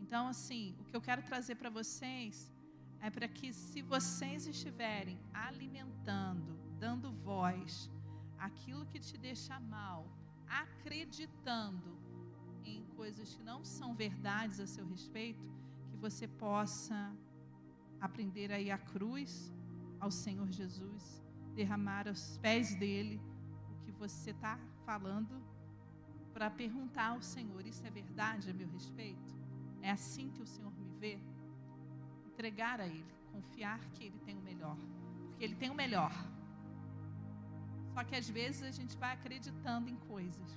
Então, 0.00 0.28
assim, 0.28 0.74
o 0.80 0.84
que 0.84 0.96
eu 0.96 1.00
quero 1.00 1.22
trazer 1.22 1.56
para 1.56 1.70
vocês 1.70 2.52
é 3.00 3.10
para 3.10 3.28
que, 3.28 3.52
se 3.52 3.82
vocês 3.82 4.46
estiverem 4.46 5.18
alimentando, 5.32 6.58
dando 6.78 7.12
voz 7.12 7.90
àquilo 8.38 8.86
que 8.86 8.98
te 8.98 9.16
deixa 9.16 9.58
mal, 9.60 10.06
acreditando 10.46 11.96
em 12.64 12.84
coisas 12.96 13.34
que 13.34 13.42
não 13.42 13.64
são 13.64 13.94
verdades 13.94 14.60
a 14.60 14.66
seu 14.66 14.86
respeito, 14.86 15.44
que 15.90 15.96
você 15.96 16.26
possa 16.26 17.14
aprender 18.00 18.52
aí 18.52 18.70
a 18.70 18.78
cruz 18.78 19.52
ao 19.98 20.10
Senhor 20.10 20.50
Jesus, 20.50 21.22
derramar 21.54 22.06
aos 22.08 22.38
pés 22.38 22.74
dele 22.74 23.20
o 23.70 23.84
que 23.84 23.92
você 23.92 24.30
está 24.30 24.58
falando 24.84 25.45
para 26.36 26.50
perguntar 26.50 27.08
ao 27.14 27.22
Senhor: 27.34 27.66
Isso 27.66 27.84
é 27.86 27.90
verdade 27.90 28.50
a 28.50 28.54
meu 28.60 28.68
respeito? 28.76 29.30
É 29.80 29.90
assim 29.98 30.26
que 30.34 30.42
o 30.46 30.48
Senhor 30.54 30.72
me 30.80 30.90
vê? 31.02 31.14
Entregar 32.30 32.78
a 32.78 32.86
Ele, 32.86 33.14
confiar 33.32 33.80
que 33.92 34.04
Ele 34.04 34.18
tem 34.26 34.36
o 34.36 34.44
melhor, 34.50 34.76
porque 35.28 35.44
Ele 35.46 35.56
tem 35.62 35.70
o 35.70 35.78
melhor. 35.82 36.12
Só 37.94 38.04
que 38.04 38.14
às 38.14 38.28
vezes 38.28 38.62
a 38.70 38.74
gente 38.78 38.94
vai 38.98 39.12
acreditando 39.14 39.88
em 39.88 39.96
coisas. 40.12 40.50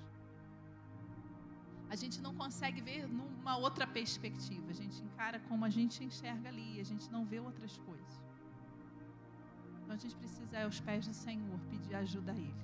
A 1.93 1.95
gente 2.01 2.17
não 2.25 2.33
consegue 2.41 2.81
ver 2.81 3.07
numa 3.07 3.55
outra 3.57 3.87
perspectiva. 3.87 4.69
A 4.75 4.77
gente 4.81 4.97
encara 5.07 5.39
como 5.47 5.63
a 5.69 5.71
gente 5.77 6.03
enxerga 6.03 6.49
ali, 6.49 6.71
a 6.81 6.87
gente 6.91 7.09
não 7.15 7.23
vê 7.31 7.39
outras 7.39 7.77
coisas. 7.89 8.15
Então 9.79 9.95
a 9.95 10.01
gente 10.03 10.15
precisa 10.23 10.59
ir 10.59 10.63
aos 10.65 10.81
pés 10.81 11.07
do 11.07 11.13
Senhor, 11.13 11.57
pedir 11.71 11.95
ajuda 11.95 12.33
a 12.33 12.37
Ele. 12.47 12.63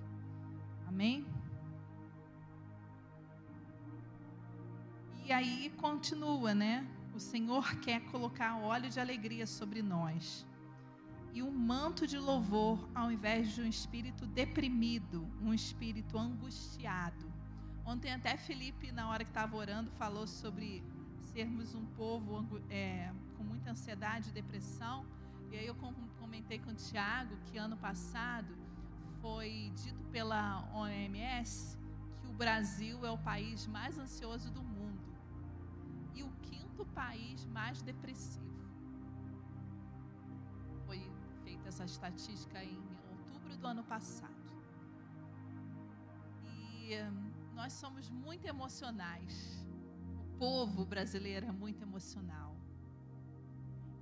Amém? 0.86 1.26
E 5.26 5.32
aí 5.34 5.72
continua, 5.78 6.54
né? 6.54 6.86
O 7.12 7.20
Senhor 7.20 7.80
quer 7.80 8.00
colocar 8.12 8.60
óleo 8.60 8.92
de 8.92 9.00
alegria 9.00 9.48
sobre 9.48 9.82
nós 9.82 10.46
e 11.34 11.42
um 11.42 11.50
manto 11.50 12.06
de 12.06 12.20
louvor 12.20 12.88
ao 12.94 13.12
invés 13.12 13.56
de 13.56 13.60
um 13.60 13.66
espírito 13.66 14.28
deprimido, 14.28 15.28
um 15.42 15.52
espírito 15.52 16.20
angustiado. 16.20 17.26
Ontem 17.84 18.14
até 18.14 18.38
Felipe, 18.38 18.92
na 18.92 19.10
hora 19.10 19.24
que 19.24 19.32
estava 19.32 19.58
orando, 19.58 19.90
falou 19.94 20.28
sobre 20.28 20.84
sermos 21.34 21.74
um 21.74 21.86
povo 21.88 22.62
é, 22.70 23.12
com 23.36 23.44
muita 23.44 23.72
ansiedade 23.72 24.30
e 24.30 24.32
depressão. 24.32 25.08
E 25.52 25.58
aí 25.58 25.66
eu 25.66 25.76
comentei 26.20 26.60
com 26.60 26.70
o 26.70 26.76
Tiago 26.76 27.36
que 27.48 27.58
ano 27.58 27.78
passado 27.78 28.56
foi 29.22 29.72
dito 29.76 30.04
pela 30.12 30.70
OMS 30.72 31.80
que 32.22 32.28
o 32.28 32.34
Brasil 32.34 33.04
é 33.04 33.10
o 33.10 33.18
país 33.18 33.66
mais 33.66 33.98
ansioso 33.98 34.52
do 34.52 34.62
mundo. 34.62 34.75
Quinto 36.76 36.86
país 36.88 37.46
mais 37.46 37.82
depressivo. 37.82 38.54
Foi 40.86 41.00
feita 41.44 41.70
essa 41.70 41.86
estatística 41.86 42.62
em 42.62 42.78
outubro 43.12 43.56
do 43.56 43.66
ano 43.66 43.84
passado. 43.84 44.34
E 46.44 46.98
hum, 47.02 47.32
nós 47.54 47.72
somos 47.74 48.10
muito 48.10 48.46
emocionais. 48.46 49.66
O 50.20 50.38
povo 50.38 50.86
brasileiro 50.86 51.46
é 51.46 51.52
muito 51.52 51.82
emocional. 51.82 52.54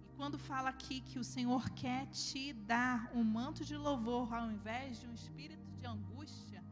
E 0.09 0.13
quando 0.17 0.39
fala 0.39 0.69
aqui 0.69 0.99
que 1.01 1.19
o 1.19 1.23
Senhor 1.23 1.69
quer 1.81 2.07
te 2.07 2.53
dar 2.53 3.11
um 3.13 3.23
manto 3.23 3.63
de 3.63 3.77
louvor 3.77 4.33
ao 4.33 4.49
invés 4.49 4.99
de 4.99 5.07
um 5.07 5.13
espírito 5.13 5.69
de 5.79 5.85
angústia, 5.85 6.63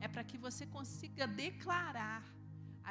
é 0.00 0.06
para 0.06 0.22
que 0.22 0.36
você 0.36 0.66
consiga 0.66 1.26
declarar 1.26 2.22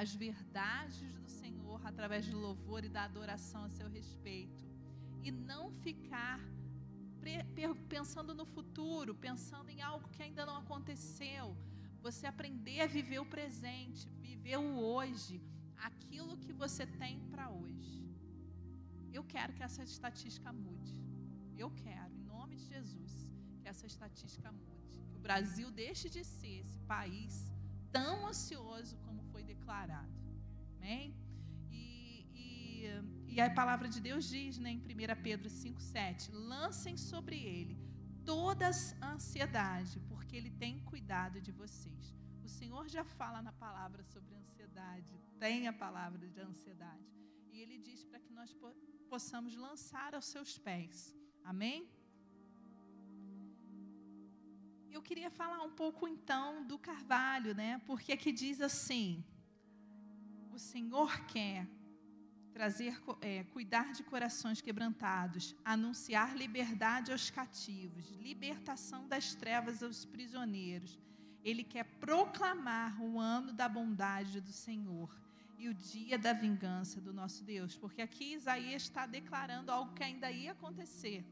as 0.02 0.14
verdades 0.14 1.12
do 1.24 1.30
Senhor 1.42 1.80
através 1.92 2.24
do 2.32 2.38
louvor 2.46 2.84
e 2.84 2.90
da 2.96 3.04
adoração 3.10 3.64
a 3.64 3.70
seu 3.78 3.88
respeito. 3.98 4.64
E 5.24 5.32
não 5.32 5.64
ficar 5.86 6.40
pensando 7.90 8.34
no 8.40 8.46
futuro, 8.56 9.16
pensando 9.16 9.70
em 9.76 9.82
algo 9.82 10.10
que 10.10 10.22
ainda 10.22 10.46
não 10.50 10.58
aconteceu. 10.64 11.46
Você 12.08 12.28
aprender 12.28 12.82
a 12.82 12.88
viver 12.98 13.20
o 13.20 13.32
presente, 13.36 14.08
viver 14.30 14.58
o 14.58 14.78
hoje, 14.94 15.42
aquilo 15.90 16.38
que 16.44 16.54
você 16.54 16.86
tem 16.86 17.16
para 17.32 17.50
hoje. 17.50 17.96
Eu 19.18 19.24
quero 19.34 19.54
que 19.54 19.64
essa 19.64 19.84
estatística 19.84 20.52
mude. 20.66 20.96
Eu 21.58 21.72
quero, 21.72 22.14
em 22.20 22.26
nome 22.36 22.56
de 22.58 22.66
Jesus, 22.76 23.14
que 23.60 23.68
essa 23.74 23.88
estatística 23.94 24.52
mude. 24.52 25.00
Que 25.10 25.18
o 25.18 25.26
Brasil 25.28 25.72
deixe 25.72 26.08
de 26.16 26.24
ser 26.24 26.56
esse 26.64 26.80
país 26.94 27.34
tão 27.98 28.28
ansioso 28.28 28.96
como 29.06 29.25
declarado. 29.54 30.14
Amém? 30.76 31.16
E, 31.72 31.84
e, 32.44 33.34
e 33.34 33.42
a 33.42 33.50
palavra 33.62 33.88
de 33.96 34.00
Deus 34.10 34.30
diz 34.36 34.58
né, 34.58 34.72
em 34.72 34.80
1 34.80 35.22
Pedro 35.28 35.50
5,7: 35.50 36.30
lancem 36.54 36.98
sobre 36.98 37.38
ele 37.56 37.76
toda 38.26 38.70
a 39.02 39.12
ansiedade, 39.16 40.00
porque 40.12 40.36
ele 40.40 40.52
tem 40.64 40.80
cuidado 40.92 41.40
de 41.48 41.52
vocês. 41.62 42.06
O 42.44 42.50
Senhor 42.60 42.86
já 42.96 43.04
fala 43.20 43.42
na 43.48 43.54
palavra 43.66 44.04
sobre 44.14 44.34
ansiedade, 44.36 45.14
tem 45.40 45.68
a 45.68 45.74
palavra 45.86 46.28
de 46.36 46.42
ansiedade. 46.50 47.10
E 47.52 47.62
ele 47.64 47.78
diz 47.88 48.04
para 48.04 48.20
que 48.20 48.34
nós 48.40 48.52
possamos 49.14 49.56
lançar 49.66 50.14
aos 50.16 50.26
seus 50.34 50.58
pés. 50.68 51.16
Amém? 51.52 51.80
Eu 54.96 55.02
queria 55.08 55.30
falar 55.40 55.62
um 55.70 55.74
pouco 55.84 56.08
então 56.08 56.66
do 56.72 56.78
carvalho, 56.90 57.54
né? 57.62 57.70
Porque 57.90 58.12
aqui 58.18 58.32
diz 58.44 58.60
assim: 58.70 59.24
o 60.56 60.60
Senhor 60.60 61.12
quer 61.26 61.68
trazer, 62.54 62.98
é, 63.20 63.44
cuidar 63.44 63.92
de 63.92 64.04
corações 64.04 64.62
quebrantados, 64.62 65.54
anunciar 65.66 66.38
liberdade 66.38 67.12
aos 67.12 67.30
cativos, 67.30 68.10
libertação 68.12 69.06
das 69.06 69.36
trevas 69.36 69.84
aos 69.84 70.06
prisioneiros. 70.06 70.98
Ele 71.44 71.64
quer 71.64 71.84
proclamar 72.00 73.00
o 73.02 73.20
ano 73.20 73.52
da 73.52 73.68
bondade 73.68 74.40
do 74.40 74.54
Senhor 74.54 75.14
e 75.58 75.68
o 75.68 75.74
dia 75.74 76.18
da 76.18 76.32
vingança 76.32 77.02
do 77.02 77.14
nosso 77.14 77.44
Deus, 77.44 77.76
porque 77.76 78.02
aqui 78.02 78.34
Isaías 78.34 78.84
está 78.84 79.06
declarando 79.06 79.72
algo 79.72 79.94
que 79.94 80.04
ainda 80.04 80.32
ia 80.32 80.54
acontecer, 80.54 81.26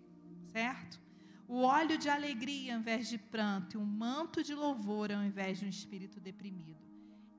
certo? 0.52 1.02
O 1.48 1.62
óleo 1.62 1.98
de 1.98 2.10
alegria 2.10 2.74
ao 2.74 2.82
invés 2.82 3.08
de 3.08 3.18
pranto 3.18 3.78
e 3.78 3.78
um 3.78 3.86
manto 3.86 4.44
de 4.44 4.54
louvor 4.54 5.12
ao 5.14 5.24
invés 5.24 5.60
de 5.60 5.66
um 5.66 5.70
espírito 5.70 6.20
deprimido. 6.20 6.93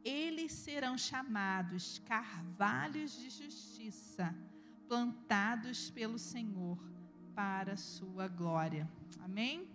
Eles 0.04 0.52
serão 0.52 0.98
chamados 0.98 1.98
carvalhos 2.00 3.16
de 3.16 3.30
justiça, 3.30 4.34
plantados 4.86 5.90
pelo 5.90 6.18
Senhor 6.18 6.78
para 7.34 7.76
sua 7.76 8.28
glória. 8.28 8.88
Amém? 9.20 9.66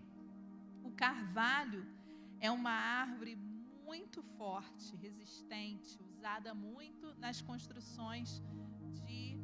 O 0.83 0.91
carvalho 0.91 1.83
é 2.39 2.51
uma 2.51 2.69
árvore 2.69 3.35
muito 3.83 4.21
forte, 4.37 4.95
resistente, 4.95 5.99
usada 6.03 6.53
muito 6.53 7.15
nas 7.15 7.41
construções 7.41 8.39
de 8.93 9.35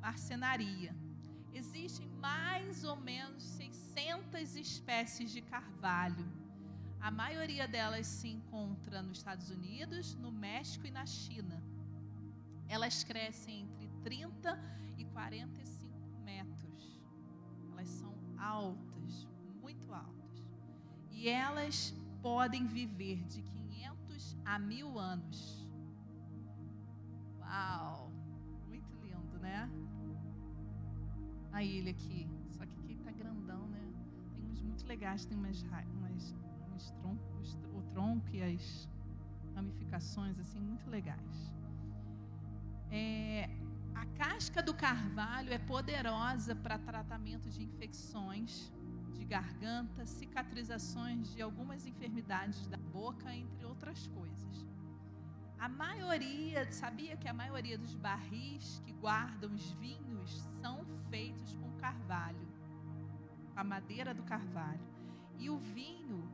marcenaria. 0.00 0.92
Existem 1.54 2.08
mais 2.20 2.82
ou 2.82 2.96
menos 2.96 3.44
600 3.44 4.56
espécies 4.56 5.30
de 5.30 5.40
carvalho. 5.40 6.41
A 7.02 7.10
maioria 7.10 7.66
delas 7.66 8.06
se 8.06 8.28
encontra 8.28 9.02
nos 9.02 9.18
Estados 9.18 9.50
Unidos, 9.50 10.14
no 10.14 10.30
México 10.30 10.86
e 10.86 10.90
na 10.90 11.04
China. 11.04 11.62
Elas 12.68 13.02
crescem 13.02 13.62
entre 13.62 13.88
30 14.04 14.58
e 14.96 15.04
45 15.06 16.20
metros. 16.20 17.02
Elas 17.72 17.88
são 17.88 18.14
altas, 18.38 19.28
muito 19.60 19.92
altas. 19.92 20.42
E 21.10 21.28
elas 21.28 21.92
podem 22.22 22.66
viver 22.66 23.22
de 23.24 23.42
500 23.42 24.36
a 24.44 24.58
mil 24.58 24.98
anos. 24.98 25.66
Uau! 27.40 28.12
Muito 28.68 28.94
lindo, 29.04 29.38
né? 29.40 29.68
a 31.52 31.62
ilha 31.62 31.90
aqui. 31.90 32.28
Só 32.50 32.64
que 32.64 32.78
aqui 32.80 32.94
tá 33.04 33.12
grandão, 33.12 33.68
né? 33.68 33.92
Tem 34.34 34.44
uns 34.50 34.62
muito 34.62 34.86
legais, 34.86 35.24
tem 35.24 35.36
umas, 35.36 35.62
umas, 35.94 36.34
troncos, 36.90 37.58
o 37.72 37.82
tronco 37.92 38.28
e 38.32 38.42
as 38.42 38.88
ramificações, 39.54 40.38
assim, 40.38 40.60
muito 40.60 40.88
legais. 40.90 41.52
É, 42.90 43.48
a 43.94 44.04
casca 44.06 44.62
do 44.62 44.74
carvalho 44.74 45.52
é 45.52 45.58
poderosa 45.58 46.54
para 46.54 46.78
tratamento 46.78 47.48
de 47.48 47.62
infecções 47.62 48.72
de 49.12 49.24
garganta, 49.24 50.04
cicatrizações 50.04 51.32
de 51.32 51.40
algumas 51.40 51.86
enfermidades 51.86 52.66
da 52.66 52.76
boca, 52.76 53.34
entre 53.34 53.64
outras 53.64 54.06
coisas. 54.08 54.66
A 55.58 55.68
maioria, 55.68 56.70
sabia 56.72 57.16
que 57.16 57.28
a 57.28 57.32
maioria 57.32 57.78
dos 57.78 57.94
barris 57.94 58.82
que 58.84 58.92
guardam 58.92 59.54
os 59.54 59.70
vinhos 59.72 60.48
são 60.60 60.84
feitos 61.08 61.54
com 61.54 61.70
carvalho, 61.76 62.48
a 63.54 63.62
madeira 63.62 64.12
do 64.12 64.24
carvalho. 64.24 64.80
E 65.38 65.48
o 65.48 65.58
vinho, 65.58 66.28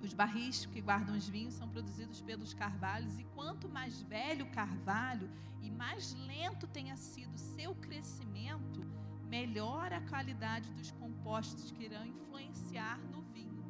os 0.00 0.12
barris 0.12 0.66
que 0.66 0.80
guardam 0.80 1.16
os 1.16 1.28
vinhos 1.28 1.54
são 1.54 1.68
produzidos 1.68 2.20
pelos 2.20 2.54
carvalhos, 2.54 3.18
e 3.18 3.24
quanto 3.34 3.68
mais 3.68 4.00
velho 4.02 4.44
o 4.44 4.50
carvalho 4.50 5.30
e 5.60 5.70
mais 5.70 6.14
lento 6.26 6.66
tenha 6.66 6.96
sido 6.96 7.36
seu 7.36 7.74
crescimento, 7.74 8.80
melhor 9.28 9.92
a 9.92 10.00
qualidade 10.02 10.72
dos 10.72 10.90
compostos 10.92 11.70
que 11.70 11.84
irão 11.84 12.06
influenciar 12.06 12.98
no 13.12 13.22
vinho. 13.22 13.64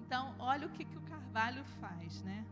Então, 0.00 0.34
olha 0.38 0.66
o 0.66 0.70
que, 0.70 0.84
que 0.84 0.98
o 0.98 1.02
carvalho 1.02 1.64
faz, 1.80 2.22
né? 2.22 2.44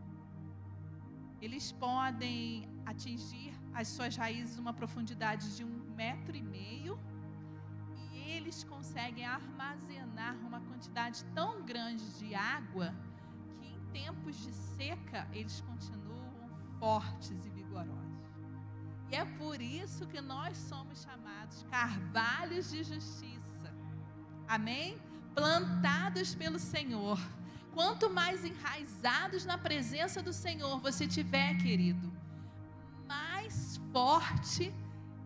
eles 1.40 1.72
podem 1.72 2.68
atingir 2.84 3.52
as 3.72 3.88
suas 3.88 4.16
raízes 4.16 4.58
uma 4.58 4.74
profundidade 4.74 5.56
de 5.56 5.64
um 5.64 5.94
metro 5.94 6.36
e 6.36 6.42
meio 6.42 6.98
eles 8.36 8.58
conseguem 8.64 9.24
armazenar 9.24 10.36
uma 10.48 10.60
quantidade 10.60 11.24
tão 11.38 11.62
grande 11.70 12.06
de 12.18 12.34
água 12.34 12.94
que 13.58 13.66
em 13.66 13.80
tempos 13.98 14.36
de 14.44 14.52
seca 14.52 15.26
eles 15.32 15.60
continuam 15.60 16.48
fortes 16.78 17.44
e 17.44 17.50
vigorosos. 17.50 18.20
E 19.10 19.16
é 19.16 19.24
por 19.40 19.60
isso 19.60 20.06
que 20.06 20.20
nós 20.20 20.56
somos 20.56 21.02
chamados 21.02 21.64
carvalhos 21.70 22.70
de 22.70 22.82
justiça. 22.84 23.68
Amém? 24.46 24.98
Plantados 25.34 26.34
pelo 26.34 26.58
Senhor 26.58 27.18
Quanto 27.72 28.10
mais 28.10 28.44
enraizados 28.44 29.44
na 29.44 29.56
presença 29.56 30.22
do 30.22 30.32
Senhor 30.32 30.80
você 30.80 31.06
tiver, 31.06 31.56
querido, 31.58 32.12
mais 33.06 33.80
forte 33.92 34.74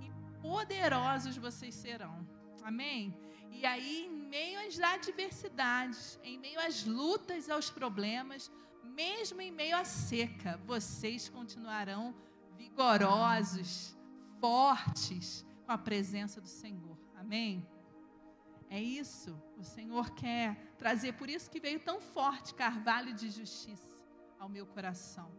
e 0.00 0.10
poderosos 0.42 1.36
vocês 1.36 1.74
serão. 1.74 2.26
Amém? 2.64 3.14
E 3.50 3.66
aí, 3.66 4.06
em 4.06 4.10
meio 4.10 4.58
às 4.66 4.80
adversidades, 4.80 6.18
em 6.22 6.38
meio 6.38 6.58
às 6.58 6.84
lutas, 6.84 7.50
aos 7.50 7.68
problemas, 7.70 8.50
mesmo 8.82 9.40
em 9.40 9.52
meio 9.52 9.76
à 9.76 9.84
seca, 9.84 10.58
vocês 10.64 11.28
continuarão 11.28 12.14
vigorosos, 12.56 13.96
fortes 14.40 15.44
com 15.66 15.72
a 15.72 15.78
presença 15.78 16.40
do 16.40 16.48
Senhor. 16.48 16.98
Amém? 17.14 17.66
É 18.70 18.80
isso, 18.82 19.40
o 19.58 19.62
Senhor 19.62 20.10
quer 20.14 20.56
trazer, 20.78 21.12
por 21.12 21.28
isso 21.28 21.50
que 21.50 21.60
veio 21.60 21.78
tão 21.80 22.00
forte 22.00 22.54
carvalho 22.54 23.12
de 23.12 23.28
justiça 23.30 24.04
ao 24.38 24.48
meu 24.48 24.66
coração. 24.66 25.30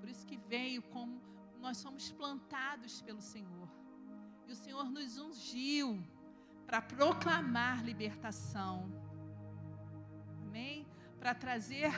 Por 0.00 0.08
isso 0.08 0.26
que 0.26 0.36
veio 0.36 0.82
como 0.82 1.22
nós 1.60 1.78
somos 1.78 2.10
plantados 2.10 3.00
pelo 3.02 3.20
Senhor. 3.20 3.68
E 4.48 4.52
o 4.52 4.56
Senhor 4.56 4.90
nos 4.90 5.16
ungiu 5.16 6.02
para 6.72 6.80
proclamar 6.80 7.84
libertação. 7.84 8.90
Amém? 10.40 10.86
Para 11.20 11.34
trazer 11.34 11.90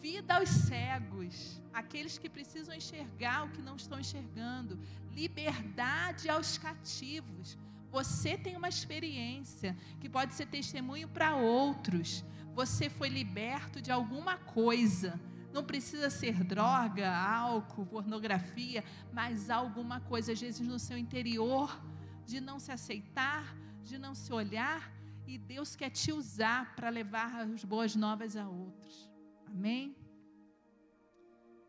vida 0.00 0.36
aos 0.36 0.48
cegos, 0.48 1.60
aqueles 1.72 2.18
que 2.18 2.28
precisam 2.28 2.72
enxergar 2.72 3.46
o 3.46 3.48
que 3.48 3.60
não 3.60 3.74
estão 3.74 3.98
enxergando, 3.98 4.78
liberdade 5.10 6.28
aos 6.28 6.56
cativos. 6.56 7.58
Você 7.90 8.38
tem 8.38 8.56
uma 8.56 8.68
experiência 8.68 9.76
que 9.98 10.08
pode 10.08 10.34
ser 10.34 10.46
testemunho 10.46 11.08
para 11.08 11.34
outros. 11.34 12.24
Você 12.54 12.88
foi 12.88 13.08
liberto 13.08 13.82
de 13.82 13.90
alguma 13.90 14.36
coisa. 14.36 15.20
Não 15.52 15.64
precisa 15.64 16.08
ser 16.10 16.44
droga, 16.44 17.10
álcool, 17.12 17.86
pornografia, 17.86 18.84
mas 19.12 19.50
alguma 19.50 19.98
coisa, 19.98 20.30
às 20.30 20.40
vezes, 20.40 20.60
no 20.60 20.78
seu 20.78 20.96
interior, 20.96 21.76
de 22.24 22.40
não 22.40 22.60
se 22.60 22.70
aceitar, 22.70 23.52
de 23.82 23.98
não 23.98 24.14
se 24.14 24.32
olhar, 24.32 24.90
e 25.26 25.38
Deus 25.38 25.76
quer 25.76 25.90
te 25.90 26.12
usar 26.12 26.74
para 26.74 26.88
levar 26.88 27.40
as 27.40 27.64
boas 27.64 27.94
novas 27.94 28.36
a 28.36 28.48
outros. 28.48 29.10
Amém? 29.46 29.96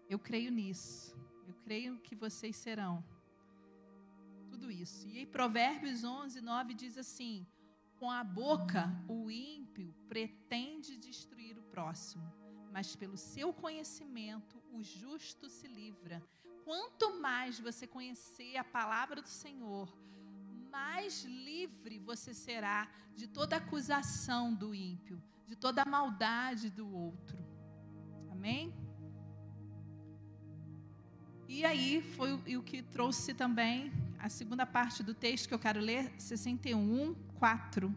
Eu 0.10 0.20
creio 0.20 0.52
nisso. 0.52 1.16
Eu 1.48 1.54
creio 1.66 1.98
que 2.00 2.16
vocês 2.16 2.56
serão 2.56 3.04
tudo 4.64 4.72
isso. 4.72 5.08
E 5.08 5.20
em 5.20 5.26
Provérbios 5.26 6.04
11, 6.04 6.40
9 6.40 6.74
diz 6.74 6.98
assim: 6.98 7.46
Com 8.00 8.10
a 8.10 8.24
boca 8.24 8.90
o 9.08 9.30
ímpio 9.30 9.94
pretende 10.08 10.96
destruir 10.96 11.58
o 11.58 11.64
próximo, 11.64 12.32
mas 12.72 12.96
pelo 12.96 13.18
seu 13.18 13.54
conhecimento 13.54 14.62
o 14.72 14.82
justo 14.82 15.50
se 15.50 15.68
livra. 15.68 16.24
Quanto 16.64 17.20
mais 17.20 17.60
você 17.60 17.86
conhecer 17.86 18.56
a 18.56 18.64
palavra 18.64 19.22
do 19.22 19.28
Senhor, 19.28 19.92
mais 20.74 21.24
livre 21.24 22.00
você 22.00 22.34
será 22.34 22.90
de 23.16 23.28
toda 23.28 23.58
acusação 23.58 24.44
do 24.62 24.74
ímpio, 24.74 25.22
de 25.46 25.56
toda 25.56 25.86
maldade 25.86 26.72
do 26.72 26.88
outro. 26.92 27.38
Amém? 28.32 28.74
E 31.48 31.64
aí 31.64 32.02
foi 32.16 32.34
o 32.58 32.64
que 32.64 32.82
trouxe 32.82 33.36
também 33.36 33.94
a 34.18 34.30
segunda 34.30 34.66
parte 34.66 35.04
do 35.04 35.14
texto 35.14 35.48
que 35.48 35.54
eu 35.54 35.60
quero 35.60 35.80
ler, 35.80 36.12
61, 36.18 37.14
4, 37.36 37.96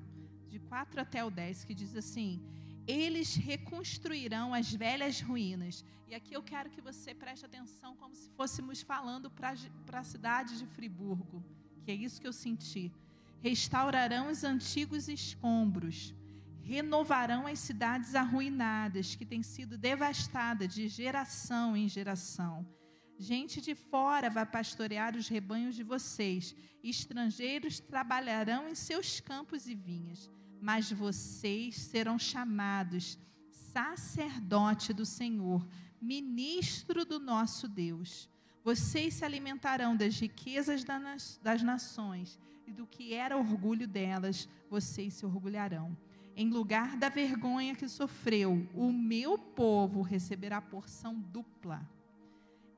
de 0.50 0.58
4 0.58 1.00
até 1.00 1.24
o 1.24 1.30
10, 1.30 1.64
que 1.64 1.74
diz 1.74 1.96
assim: 1.96 2.42
Eles 2.86 3.34
reconstruirão 3.36 4.52
as 4.52 4.70
velhas 4.74 5.20
ruínas. 5.20 5.82
E 6.06 6.14
aqui 6.14 6.34
eu 6.34 6.42
quero 6.42 6.68
que 6.68 6.82
você 6.82 7.14
preste 7.14 7.46
atenção, 7.46 7.96
como 7.96 8.14
se 8.14 8.28
fôssemos 8.30 8.82
falando 8.82 9.30
para 9.30 9.54
a 9.92 10.04
cidade 10.04 10.58
de 10.58 10.66
Friburgo, 10.66 11.42
que 11.86 11.92
é 11.92 11.94
isso 11.94 12.20
que 12.20 12.26
eu 12.26 12.32
senti. 12.32 12.92
Restaurarão 13.40 14.30
os 14.30 14.42
antigos 14.44 15.08
escombros, 15.08 16.14
renovarão 16.62 17.46
as 17.46 17.60
cidades 17.60 18.14
arruinadas, 18.14 19.14
que 19.14 19.24
têm 19.24 19.42
sido 19.42 19.78
devastadas 19.78 20.74
de 20.74 20.88
geração 20.88 21.76
em 21.76 21.88
geração 21.88 22.66
Gente 23.18 23.62
de 23.62 23.74
fora 23.74 24.28
vai 24.28 24.44
pastorear 24.44 25.16
os 25.16 25.26
rebanhos 25.26 25.74
de 25.74 25.82
vocês, 25.82 26.54
estrangeiros 26.84 27.80
trabalharão 27.80 28.68
em 28.68 28.74
seus 28.74 29.20
campos 29.20 29.66
e 29.66 29.74
vinhas, 29.74 30.30
mas 30.60 30.92
vocês 30.92 31.76
serão 31.76 32.18
chamados 32.18 33.18
sacerdote 33.72 34.92
do 34.92 35.06
Senhor, 35.06 35.66
ministro 36.00 37.06
do 37.06 37.18
nosso 37.18 37.66
Deus. 37.66 38.28
Vocês 38.66 39.14
se 39.14 39.24
alimentarão 39.24 39.96
das 39.96 40.18
riquezas 40.18 40.82
das 41.40 41.62
nações 41.62 42.36
e 42.66 42.72
do 42.72 42.84
que 42.84 43.14
era 43.14 43.38
orgulho 43.38 43.86
delas, 43.86 44.48
vocês 44.68 45.14
se 45.14 45.24
orgulharão. 45.24 45.96
Em 46.34 46.50
lugar 46.50 46.96
da 46.96 47.08
vergonha 47.08 47.76
que 47.76 47.88
sofreu, 47.88 48.68
o 48.74 48.92
meu 48.92 49.38
povo 49.38 50.02
receberá 50.02 50.60
porção 50.60 51.14
dupla 51.14 51.88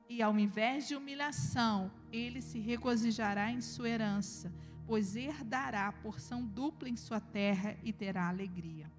e 0.07 0.21
ao 0.21 0.37
invés 0.37 0.87
de 0.87 0.95
humilhação, 0.95 1.91
ele 2.11 2.39
se 2.39 2.59
regozijará 2.59 3.51
em 3.51 3.59
sua 3.59 3.89
herança, 3.89 4.53
pois 4.85 5.15
herdará 5.15 5.91
porção 5.91 6.45
dupla 6.45 6.87
em 6.87 6.95
sua 6.95 7.19
terra 7.19 7.75
e 7.83 7.91
terá 7.91 8.29
alegria 8.29 8.91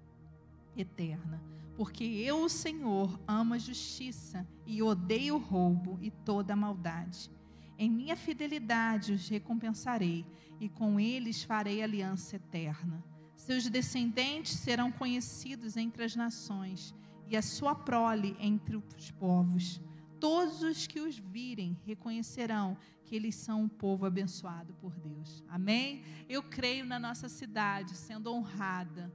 eterna. 0.75 1.41
Porque 1.81 2.03
eu, 2.03 2.43
o 2.43 2.47
Senhor, 2.47 3.19
amo 3.27 3.55
a 3.55 3.57
justiça 3.57 4.47
e 4.67 4.83
odeio 4.83 5.33
o 5.33 5.39
roubo 5.39 5.97
e 5.99 6.11
toda 6.11 6.53
a 6.53 6.55
maldade. 6.55 7.27
Em 7.75 7.89
minha 7.89 8.15
fidelidade 8.15 9.13
os 9.13 9.27
recompensarei 9.27 10.23
e 10.59 10.69
com 10.69 10.99
eles 10.99 11.41
farei 11.41 11.81
aliança 11.81 12.35
eterna. 12.35 13.03
Seus 13.35 13.67
descendentes 13.67 14.59
serão 14.59 14.91
conhecidos 14.91 15.75
entre 15.75 16.03
as 16.03 16.15
nações 16.15 16.93
e 17.27 17.35
a 17.35 17.41
sua 17.41 17.73
prole 17.73 18.37
entre 18.39 18.75
os 18.75 19.09
povos 19.09 19.81
todos 20.21 20.61
os 20.61 20.85
que 20.85 20.99
os 20.99 21.17
virem 21.17 21.75
reconhecerão 21.83 22.77
que 23.03 23.15
eles 23.15 23.33
são 23.33 23.63
um 23.63 23.67
povo 23.67 24.05
abençoado 24.05 24.71
por 24.75 24.93
Deus. 24.93 25.43
Amém? 25.49 26.03
Eu 26.29 26.43
creio 26.43 26.85
na 26.85 26.99
nossa 26.99 27.27
cidade 27.27 27.97
sendo 27.97 28.31
honrada. 28.31 29.11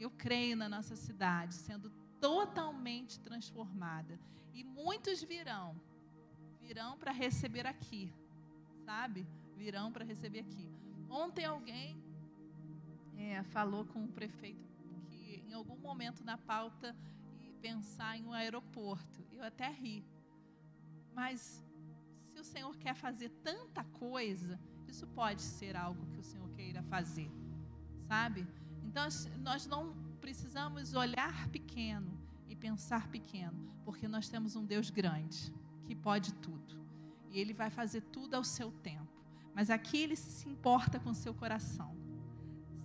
Eu 0.00 0.10
creio 0.10 0.56
na 0.56 0.68
nossa 0.68 0.96
cidade 0.96 1.54
sendo 1.54 1.90
totalmente 2.20 3.20
transformada. 3.20 4.18
E 4.52 4.64
muitos 4.64 5.22
virão, 5.22 5.80
virão 6.60 6.98
para 6.98 7.12
receber 7.12 7.66
aqui, 7.66 8.12
sabe? 8.84 9.26
Virão 9.56 9.92
para 9.92 10.04
receber 10.04 10.40
aqui. 10.40 10.68
Ontem 11.08 11.44
alguém 11.44 12.02
é, 13.16 13.42
falou 13.44 13.84
com 13.84 14.04
o 14.04 14.08
prefeito 14.08 14.70
que 15.04 15.44
em 15.46 15.52
algum 15.52 15.76
momento 15.76 16.24
na 16.24 16.38
pauta 16.38 16.96
pensar 17.60 18.16
em 18.16 18.24
um 18.24 18.32
aeroporto. 18.32 19.24
Eu 19.32 19.44
até 19.44 19.68
ri. 19.68 20.04
Mas 21.12 21.64
se 22.24 22.38
o 22.38 22.44
Senhor 22.44 22.76
quer 22.78 22.94
fazer 22.94 23.28
tanta 23.42 23.84
coisa, 23.84 24.58
isso 24.88 25.06
pode 25.08 25.42
ser 25.42 25.76
algo 25.76 26.06
que 26.06 26.18
o 26.18 26.24
Senhor 26.24 26.48
queira 26.50 26.82
fazer, 26.84 27.30
sabe? 28.08 28.46
Então 28.84 29.06
nós 29.38 29.66
não 29.66 29.94
precisamos 30.20 30.94
olhar 30.94 31.48
pequeno 31.48 32.18
e 32.48 32.56
pensar 32.56 33.08
pequeno, 33.08 33.68
porque 33.84 34.06
nós 34.08 34.28
temos 34.28 34.56
um 34.56 34.64
Deus 34.64 34.90
grande 34.90 35.52
que 35.84 35.94
pode 35.94 36.34
tudo. 36.34 36.78
E 37.30 37.38
ele 37.38 37.52
vai 37.52 37.70
fazer 37.70 38.02
tudo 38.02 38.34
ao 38.34 38.44
seu 38.44 38.70
tempo. 38.70 39.08
Mas 39.54 39.70
aqui 39.70 39.98
ele 39.98 40.16
se 40.16 40.48
importa 40.48 40.98
com 40.98 41.10
o 41.10 41.14
seu 41.14 41.34
coração. 41.34 41.96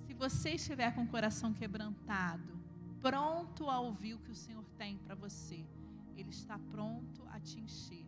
Se 0.05 0.13
você 0.13 0.51
estiver 0.51 0.93
com 0.93 1.03
o 1.03 1.07
coração 1.07 1.53
quebrantado, 1.53 2.55
pronto 3.01 3.69
a 3.69 3.79
ouvir 3.79 4.13
o 4.13 4.19
que 4.19 4.31
o 4.31 4.35
Senhor 4.35 4.63
tem 4.77 4.97
para 4.97 5.15
você. 5.15 5.65
Ele 6.15 6.29
está 6.29 6.57
pronto 6.57 7.23
a 7.27 7.39
te 7.39 7.59
encher, 7.59 8.05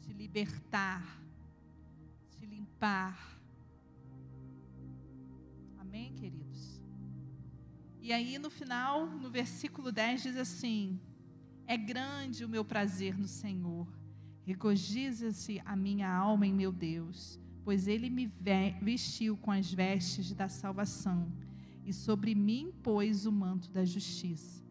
te 0.00 0.12
libertar, 0.12 1.04
te 2.30 2.46
limpar. 2.46 3.38
Amém, 5.78 6.14
queridos? 6.14 6.71
E 8.04 8.12
aí 8.12 8.36
no 8.36 8.50
final, 8.50 9.06
no 9.06 9.30
versículo 9.30 9.92
10 9.92 10.24
diz 10.24 10.36
assim: 10.36 11.00
É 11.68 11.76
grande 11.76 12.44
o 12.44 12.48
meu 12.48 12.64
prazer 12.64 13.16
no 13.16 13.28
Senhor. 13.28 13.86
Regozija-se 14.44 15.62
a 15.64 15.76
minha 15.76 16.12
alma 16.12 16.44
em 16.44 16.52
meu 16.52 16.72
Deus, 16.72 17.38
pois 17.64 17.86
ele 17.86 18.10
me 18.10 18.26
vestiu 18.82 19.36
com 19.36 19.52
as 19.52 19.72
vestes 19.72 20.32
da 20.32 20.48
salvação 20.48 21.32
e 21.84 21.92
sobre 21.92 22.34
mim 22.34 22.72
pôs 22.82 23.24
o 23.24 23.30
manto 23.30 23.70
da 23.70 23.84
justiça. 23.84 24.64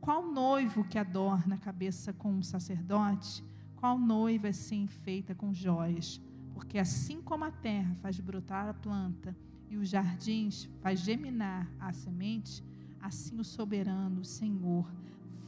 Qual 0.00 0.32
noivo 0.32 0.82
que 0.82 0.98
adorna 0.98 1.56
a 1.56 1.58
cabeça 1.58 2.14
com 2.14 2.32
um 2.32 2.42
sacerdote? 2.42 3.44
Qual 3.76 3.98
noiva 3.98 4.48
assim 4.48 4.86
feita 4.86 5.34
com 5.34 5.52
joias? 5.52 6.18
Porque 6.54 6.78
assim 6.78 7.20
como 7.20 7.44
a 7.44 7.50
terra 7.50 7.94
faz 8.00 8.18
brotar 8.18 8.68
a 8.70 8.74
planta 8.74 9.36
e 9.68 9.76
os 9.76 9.90
jardins 9.90 10.66
faz 10.80 11.00
geminar 11.00 11.70
a 11.78 11.92
semente, 11.92 12.64
assim 13.00 13.38
o 13.38 13.44
soberano, 13.44 14.20
o 14.20 14.24
Senhor, 14.24 14.86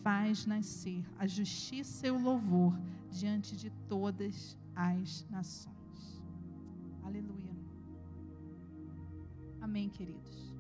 faz 0.03 0.47
nascer 0.47 1.05
a 1.19 1.27
justiça 1.27 2.07
e 2.07 2.11
o 2.11 2.19
louvor 2.21 2.79
diante 3.11 3.57
de 3.57 3.71
todas 3.89 4.59
as 4.75 5.27
nações. 5.31 6.23
Aleluia. 7.03 7.53
Amém, 9.61 9.89
queridos 9.89 10.53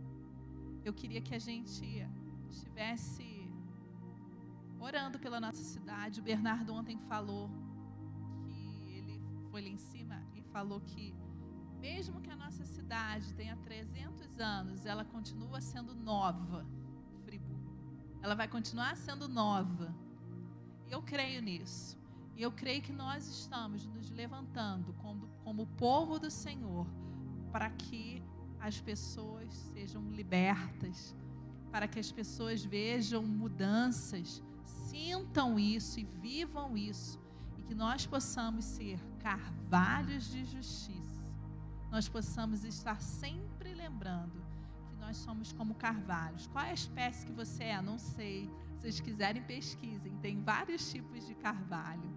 eu 0.85 0.93
queria 0.93 1.21
que 1.21 1.35
a 1.35 1.39
gente 1.39 2.07
estivesse 2.51 3.25
orando 4.81 5.19
pela 5.19 5.41
nossa 5.41 5.63
cidade. 5.63 6.21
O 6.21 6.23
Bernardo 6.23 6.73
ontem 6.73 6.99
falou 6.99 7.49
que 8.45 8.93
ele 8.97 9.21
foi 9.51 9.63
lá 9.63 9.69
em 9.69 9.77
cima 9.77 10.21
e 10.35 10.43
falou 10.43 10.81
que 10.81 11.15
mesmo 11.81 12.21
que 12.21 12.31
a 12.31 12.37
nossa 12.37 12.65
cidade 12.65 13.35
tenha 13.35 13.57
300 13.57 14.39
anos, 14.39 14.87
ela 14.87 15.05
continua 15.05 15.61
sendo 15.61 15.95
nova. 15.95 16.67
Ela 18.23 18.35
vai 18.35 18.49
continuar 18.49 18.97
sendo 18.97 19.29
nova. 19.29 19.95
E 20.89 20.93
eu 20.93 21.03
creio 21.03 21.43
nisso. 21.43 21.99
E 22.37 22.43
eu 22.43 22.51
creio 22.51 22.81
que 22.81 22.93
nós 22.93 23.27
estamos 23.29 23.87
nos 23.87 24.11
levantando 24.11 24.93
como, 24.95 25.29
como 25.45 25.67
povo 25.67 26.19
do 26.19 26.31
Senhor 26.31 26.87
para 27.51 27.69
que 27.71 28.23
as 28.59 28.81
pessoas 28.81 29.53
sejam 29.75 30.03
libertas, 30.11 31.15
para 31.71 31.87
que 31.87 31.99
as 31.99 32.11
pessoas 32.11 32.65
vejam 32.65 33.23
mudanças, 33.23 34.43
sintam 34.65 35.59
isso 35.59 36.01
e 36.01 36.05
vivam 36.05 36.77
isso, 36.77 37.21
e 37.59 37.63
que 37.63 37.75
nós 37.75 38.07
possamos 38.07 38.65
ser 38.65 38.99
carvalhos 39.19 40.31
de 40.31 40.45
justiça, 40.45 41.23
nós 41.91 42.09
possamos 42.09 42.65
estar 42.65 43.01
sempre 43.01 43.75
lembrando 43.75 44.42
nós 45.03 45.17
somos 45.17 45.53
como 45.53 45.75
carvalhos. 45.75 46.47
Qual 46.47 46.65
é 46.65 46.71
a 46.71 46.75
espécie 46.75 47.27
que 47.27 47.33
você 47.33 47.65
é? 47.65 47.83
Não 47.83 47.99
sei. 47.99 48.49
Se 48.77 48.81
vocês 48.81 49.01
quiserem, 49.01 49.43
pesquisem. 49.43 50.17
Tem 50.19 50.41
vários 50.41 50.91
tipos 50.91 51.27
de 51.27 51.35
carvalho. 51.35 52.11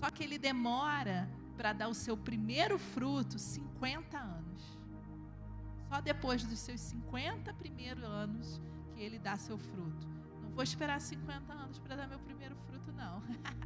Só 0.00 0.10
que 0.10 0.24
ele 0.24 0.36
demora 0.36 1.30
para 1.56 1.72
dar 1.72 1.88
o 1.88 1.94
seu 1.94 2.16
primeiro 2.16 2.78
fruto 2.78 3.38
50 3.38 4.18
anos. 4.18 4.62
Só 5.88 6.00
depois 6.00 6.44
dos 6.44 6.58
seus 6.58 6.80
50 6.80 7.54
primeiros 7.54 8.04
anos 8.04 8.60
que 8.92 9.00
ele 9.00 9.18
dá 9.18 9.36
seu 9.36 9.56
fruto. 9.56 10.06
Não 10.42 10.50
vou 10.50 10.64
esperar 10.64 11.00
50 11.00 11.52
anos 11.52 11.78
para 11.78 11.96
dar 11.96 12.08
meu 12.08 12.18
primeiro 12.18 12.56
fruto, 12.66 12.92
não. 12.92 13.22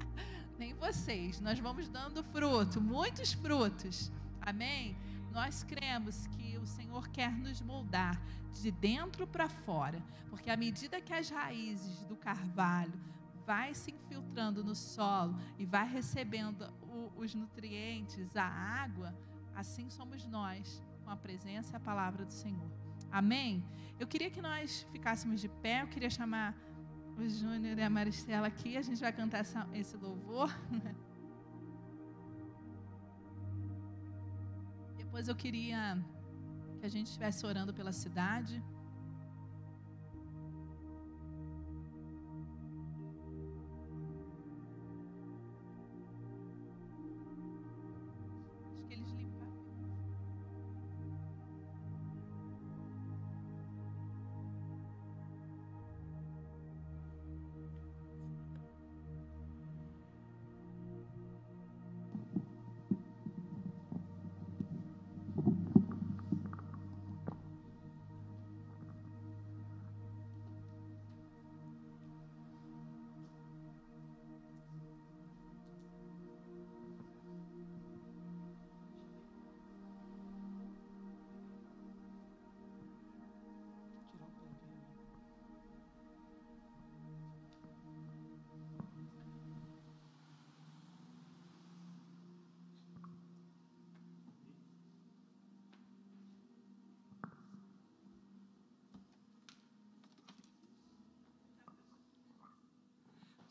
Nem 0.58 0.74
vocês. 0.74 1.40
Nós 1.40 1.58
vamos 1.58 1.88
dando 1.88 2.22
fruto, 2.22 2.80
muitos 2.80 3.32
frutos. 3.32 4.12
Amém? 4.40 4.96
Nós 5.32 5.62
cremos 5.62 6.26
que 6.28 6.47
o 6.58 6.66
Senhor 6.66 7.08
quer 7.08 7.32
nos 7.32 7.60
moldar 7.60 8.20
de 8.52 8.70
dentro 8.70 9.26
para 9.26 9.48
fora, 9.48 10.02
porque 10.28 10.50
à 10.50 10.56
medida 10.56 11.00
que 11.00 11.12
as 11.12 11.30
raízes 11.30 12.02
do 12.04 12.16
carvalho 12.16 12.98
vai 13.46 13.74
se 13.74 13.92
infiltrando 13.92 14.62
no 14.62 14.74
solo 14.74 15.34
e 15.58 15.64
vai 15.64 15.88
recebendo 15.88 16.70
o, 16.82 17.12
os 17.16 17.34
nutrientes, 17.34 18.36
a 18.36 18.44
água, 18.44 19.14
assim 19.54 19.88
somos 19.88 20.26
nós, 20.26 20.82
com 21.04 21.10
a 21.10 21.16
presença 21.16 21.72
e 21.72 21.76
a 21.76 21.80
palavra 21.80 22.24
do 22.24 22.32
Senhor. 22.32 22.70
Amém? 23.10 23.64
Eu 23.98 24.06
queria 24.06 24.30
que 24.30 24.42
nós 24.42 24.82
ficássemos 24.92 25.40
de 25.40 25.48
pé, 25.48 25.82
eu 25.82 25.88
queria 25.88 26.10
chamar 26.10 26.54
o 27.16 27.28
Júnior 27.28 27.78
e 27.78 27.82
a 27.82 27.90
Maristela 27.90 28.46
aqui, 28.46 28.76
a 28.76 28.82
gente 28.82 29.00
vai 29.00 29.12
cantar 29.12 29.38
essa, 29.38 29.66
esse 29.72 29.96
louvor. 29.96 30.54
Depois 34.96 35.26
eu 35.26 35.34
queria 35.34 35.98
que 36.78 36.86
a 36.86 36.88
gente 36.88 37.08
estivesse 37.08 37.44
orando 37.44 37.72
pela 37.74 37.92
cidade. 37.92 38.62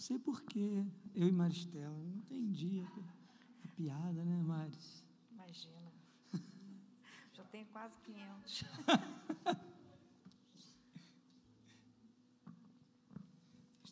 Sei 0.07 0.17
porquê. 0.17 0.85
Eu 1.13 1.27
e 1.27 1.31
Maristela, 1.33 1.97
não 1.97 2.15
entendi 2.15 2.79
a, 2.79 3.65
a 3.65 3.67
piada, 3.75 4.23
né, 4.23 4.41
Maris? 4.41 5.03
Imagina. 5.31 5.91
Já 7.33 7.43
tenho 7.43 7.65
quase 7.67 7.99
500. 8.01 8.63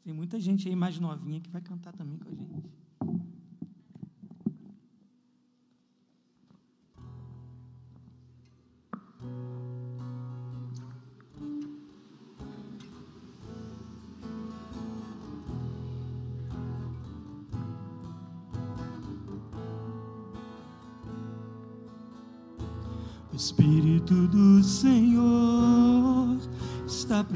Tem 0.04 0.14
muita 0.14 0.40
gente 0.40 0.70
aí 0.70 0.76
mais 0.76 1.00
novinha 1.00 1.42
que 1.42 1.50
vai 1.50 1.62
cantar 1.62 1.92
também 1.92 2.20
com 2.20 2.30
a 2.30 2.34
gente. 2.34 2.85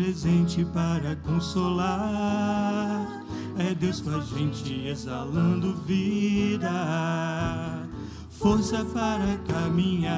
Presente 0.10 0.66
para 0.74 1.16
consolar. 1.18 3.22
É 3.60 3.76
Deus 3.76 4.02
com 4.02 4.10
a 4.10 4.22
gente 4.22 4.88
exalando 4.88 5.76
vida, 5.86 6.68
força 8.32 8.84
para 8.86 9.38
caminhar. 9.48 10.18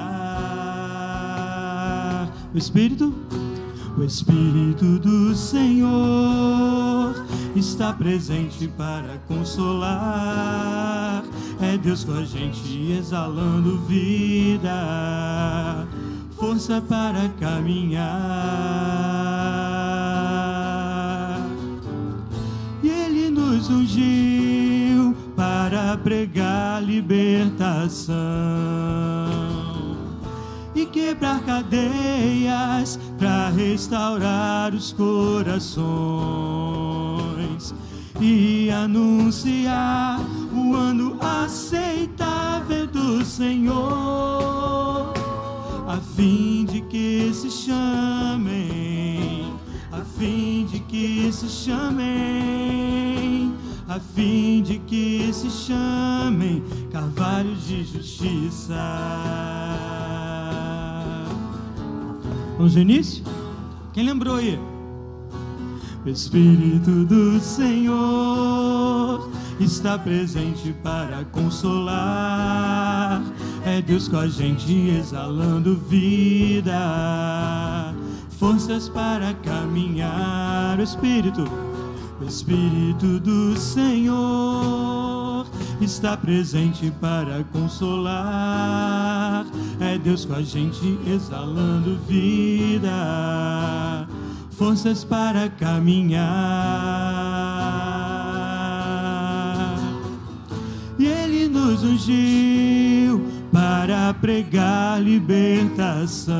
O 2.54 2.58
Espírito, 2.58 3.14
o 3.98 4.04
Espírito 4.04 4.98
do 5.00 5.36
Senhor 5.36 7.14
está 7.54 7.92
presente 7.92 8.70
para 8.70 9.18
consolar 9.28 11.26
é 11.62 11.78
Deus 11.78 12.04
com 12.04 12.14
a 12.14 12.24
gente 12.24 12.92
exalando 12.92 13.78
vida, 13.86 15.88
força 16.36 16.82
para 16.82 17.30
caminhar. 17.40 19.31
Ungiu 23.72 25.16
para 25.36 25.98
pregar 25.98 26.84
libertação 26.84 28.16
e 30.76 30.86
quebrar 30.86 31.42
cadeias 31.42 33.00
para 33.18 33.50
restaurar 33.50 34.72
os 34.74 34.94
corações 34.94 35.82
e 38.20 38.70
anunciar 38.70 40.20
o 40.54 40.76
ano 40.76 41.18
aceitável 41.20 42.86
do 42.88 43.26
Senhor, 43.26 45.14
a 45.88 45.98
fim 46.16 46.66
de 46.66 46.82
que 46.82 47.32
se 47.34 47.50
chamem, 47.50 49.52
a 49.92 50.02
fim 50.02 50.66
de 50.66 50.80
que 50.82 51.34
se 51.34 51.50
chamem, 51.50 52.91
a 53.92 54.00
fim 54.00 54.62
de 54.62 54.80
que 54.80 55.30
se 55.34 55.50
chamem 55.50 56.64
carvalhos 56.90 57.68
de 57.68 57.84
justiça. 57.84 58.74
Vamos 62.58 62.76
no 62.76 62.82
início? 62.82 63.22
Quem 63.92 64.06
lembrou 64.06 64.36
aí? 64.36 64.58
O 66.06 66.10
Espírito 66.10 67.04
do 67.04 67.38
Senhor 67.42 69.30
está 69.60 70.00
presente 70.00 70.74
para 70.82 71.26
consolar. 71.26 73.22
É 73.66 73.82
Deus 73.82 74.08
com 74.08 74.18
a 74.18 74.28
gente 74.28 74.72
exalando 74.72 75.76
vida, 75.76 76.74
forças 78.40 78.88
para 78.88 79.34
caminhar. 79.34 80.80
O 80.80 80.82
Espírito, 80.82 81.44
o 82.22 82.26
Espírito 82.28 83.20
do 83.20 83.58
Senhor 83.58 85.46
está 85.82 86.16
presente 86.16 86.92
para 87.02 87.44
consolar. 87.52 89.46
É 89.80 89.98
Deus 89.98 90.26
com 90.26 90.34
a 90.34 90.42
gente 90.42 91.00
exalando 91.08 91.98
vida 92.08 92.92
forças 94.52 95.04
para 95.04 95.50
caminhar. 95.50 96.22
E 101.00 101.08
Ele 101.08 101.48
nos 101.48 101.84
ungiu 101.84 103.26
para 103.52 104.14
pregar 104.14 105.02
libertação 105.02 106.32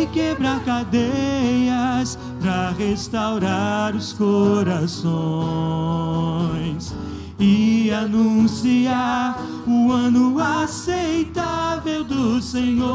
e 0.00 0.06
quebrar 0.06 0.64
cadeias 0.64 2.18
para 2.40 2.70
restaurar 2.70 3.94
os 3.94 4.14
corações 4.14 5.04
e 7.38 7.90
anunciar 7.90 9.38
o 9.66 9.92
ano 9.92 10.38
aceitável 10.38 12.02
do 12.02 12.40
Senhor, 12.40 12.88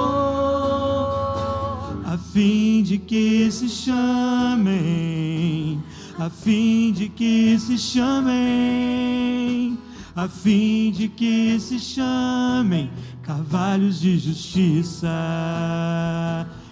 a 2.06 2.18
fim 2.18 2.82
de 2.82 2.98
que 2.98 3.52
se 3.52 3.70
chamem, 3.70 5.80
a 6.18 6.28
fim 6.30 6.91
de 6.91 7.08
que 7.10 7.60
se 7.60 7.78
chamem, 7.78 9.78
a 10.15 10.28
fim 10.28 10.91
de 10.91 11.08
que 11.08 11.60
se 11.60 11.80
chamem 11.80 12.89
carvalhos 13.22 14.00
de 14.00 14.18
justiça. 14.18 15.08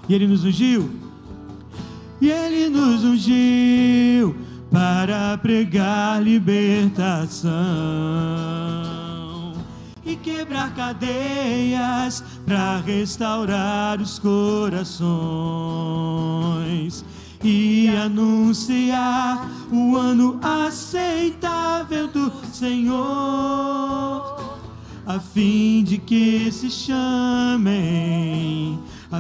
E 0.08 0.14
ele 0.14 0.28
nos 0.28 0.44
ungiu, 0.44 0.90
e 2.20 2.30
ele 2.30 2.70
nos 2.70 3.04
ungiu 3.04 4.36
para 4.72 5.38
pregar 5.38 6.22
libertação 6.22 7.52
e 10.06 10.16
quebrar 10.16 10.76
cadeias 10.76 12.24
para 12.46 12.78
restaurar 12.80 14.02
os 14.02 14.20
corações 14.20 14.94
e 17.44 17.90
anunciar 17.90 19.50
o 19.72 19.96
ano 19.98 20.40
aceitável 20.42 22.08
do 22.08 22.32
Senhor, 22.52 23.00
a 25.06 25.20
fim 25.20 25.84
de 25.84 25.98
que 25.98 26.50
se 26.52 26.70
chamem, 26.70 27.60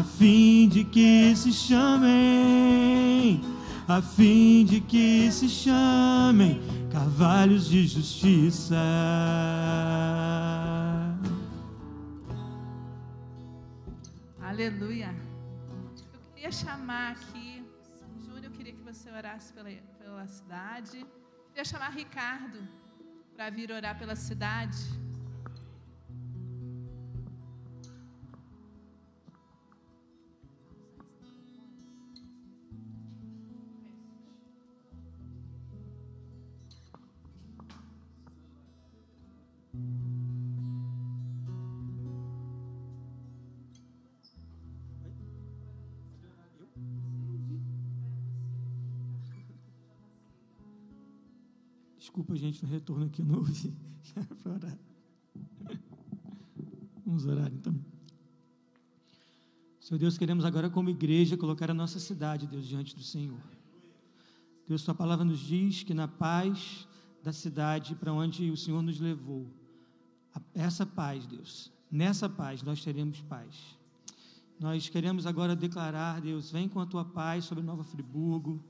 a 0.04 0.06
fim 0.06 0.68
de 0.68 0.84
que 0.84 1.34
se 1.34 1.54
chamem 1.54 3.42
a 3.88 4.02
fim 4.02 4.66
de 4.66 4.82
que 4.82 5.32
se 5.32 5.48
chamem 5.48 6.62
carvalhos 6.92 7.70
de 7.70 7.88
justiça. 7.88 8.76
Aleluia. 14.42 15.16
Eu 16.14 16.20
queria 16.36 16.52
chamar 16.52 17.14
aqui, 17.14 17.64
Júnior, 18.26 18.44
eu 18.44 18.52
queria 18.52 18.74
que 18.74 18.84
você 18.84 19.10
orasse 19.10 19.54
pela, 19.54 19.70
pela 20.02 20.28
cidade. 20.28 21.00
Eu 21.00 21.48
queria 21.48 21.64
chamar 21.64 21.92
Ricardo 21.92 22.60
para 23.36 23.50
vir 23.50 23.72
orar 23.72 23.98
pela 23.98 24.18
cidade. 24.18 25.03
Desculpa, 52.14 52.36
gente, 52.36 52.64
no 52.64 52.70
retorno 52.70 53.08
aqui 53.08 53.24
eu 53.24 53.26
não 53.26 53.40
ouvi. 53.40 53.74
para 54.44 54.52
orar. 54.54 54.78
Vamos 57.04 57.26
orar 57.26 57.52
então. 57.52 57.74
Senhor 59.80 59.98
Deus, 59.98 60.16
queremos 60.16 60.46
agora, 60.46 60.70
como 60.70 60.92
igreja, 60.92 61.36
colocar 61.36 61.72
a 61.72 61.74
nossa 61.74 62.00
cidade, 62.00 62.46
Deus, 62.46 62.68
diante 62.68 62.96
do 62.96 63.02
Senhor. 63.02 63.42
Deus, 64.68 64.84
Sua 64.84 64.94
palavra 64.94 65.26
nos 65.26 65.40
diz 65.40 65.82
que 65.82 65.96
na 65.96 66.08
paz 66.08 66.88
da 67.24 67.34
cidade 67.34 67.96
para 67.96 68.14
onde 68.14 68.52
o 68.52 68.56
Senhor 68.56 68.84
nos 68.84 69.00
levou, 69.00 69.52
essa 70.54 70.86
paz, 70.86 71.26
Deus, 71.26 71.72
nessa 71.90 72.30
paz 72.30 72.62
nós 72.62 72.84
teremos 72.84 73.22
paz. 73.22 73.76
Nós 74.60 74.88
queremos 74.88 75.26
agora 75.26 75.56
declarar, 75.56 76.22
Deus, 76.22 76.52
vem 76.52 76.70
com 76.70 76.80
a 76.80 76.86
tua 76.86 77.04
paz 77.04 77.46
sobre 77.46 77.64
Nova 77.64 77.84
Friburgo, 77.84 78.64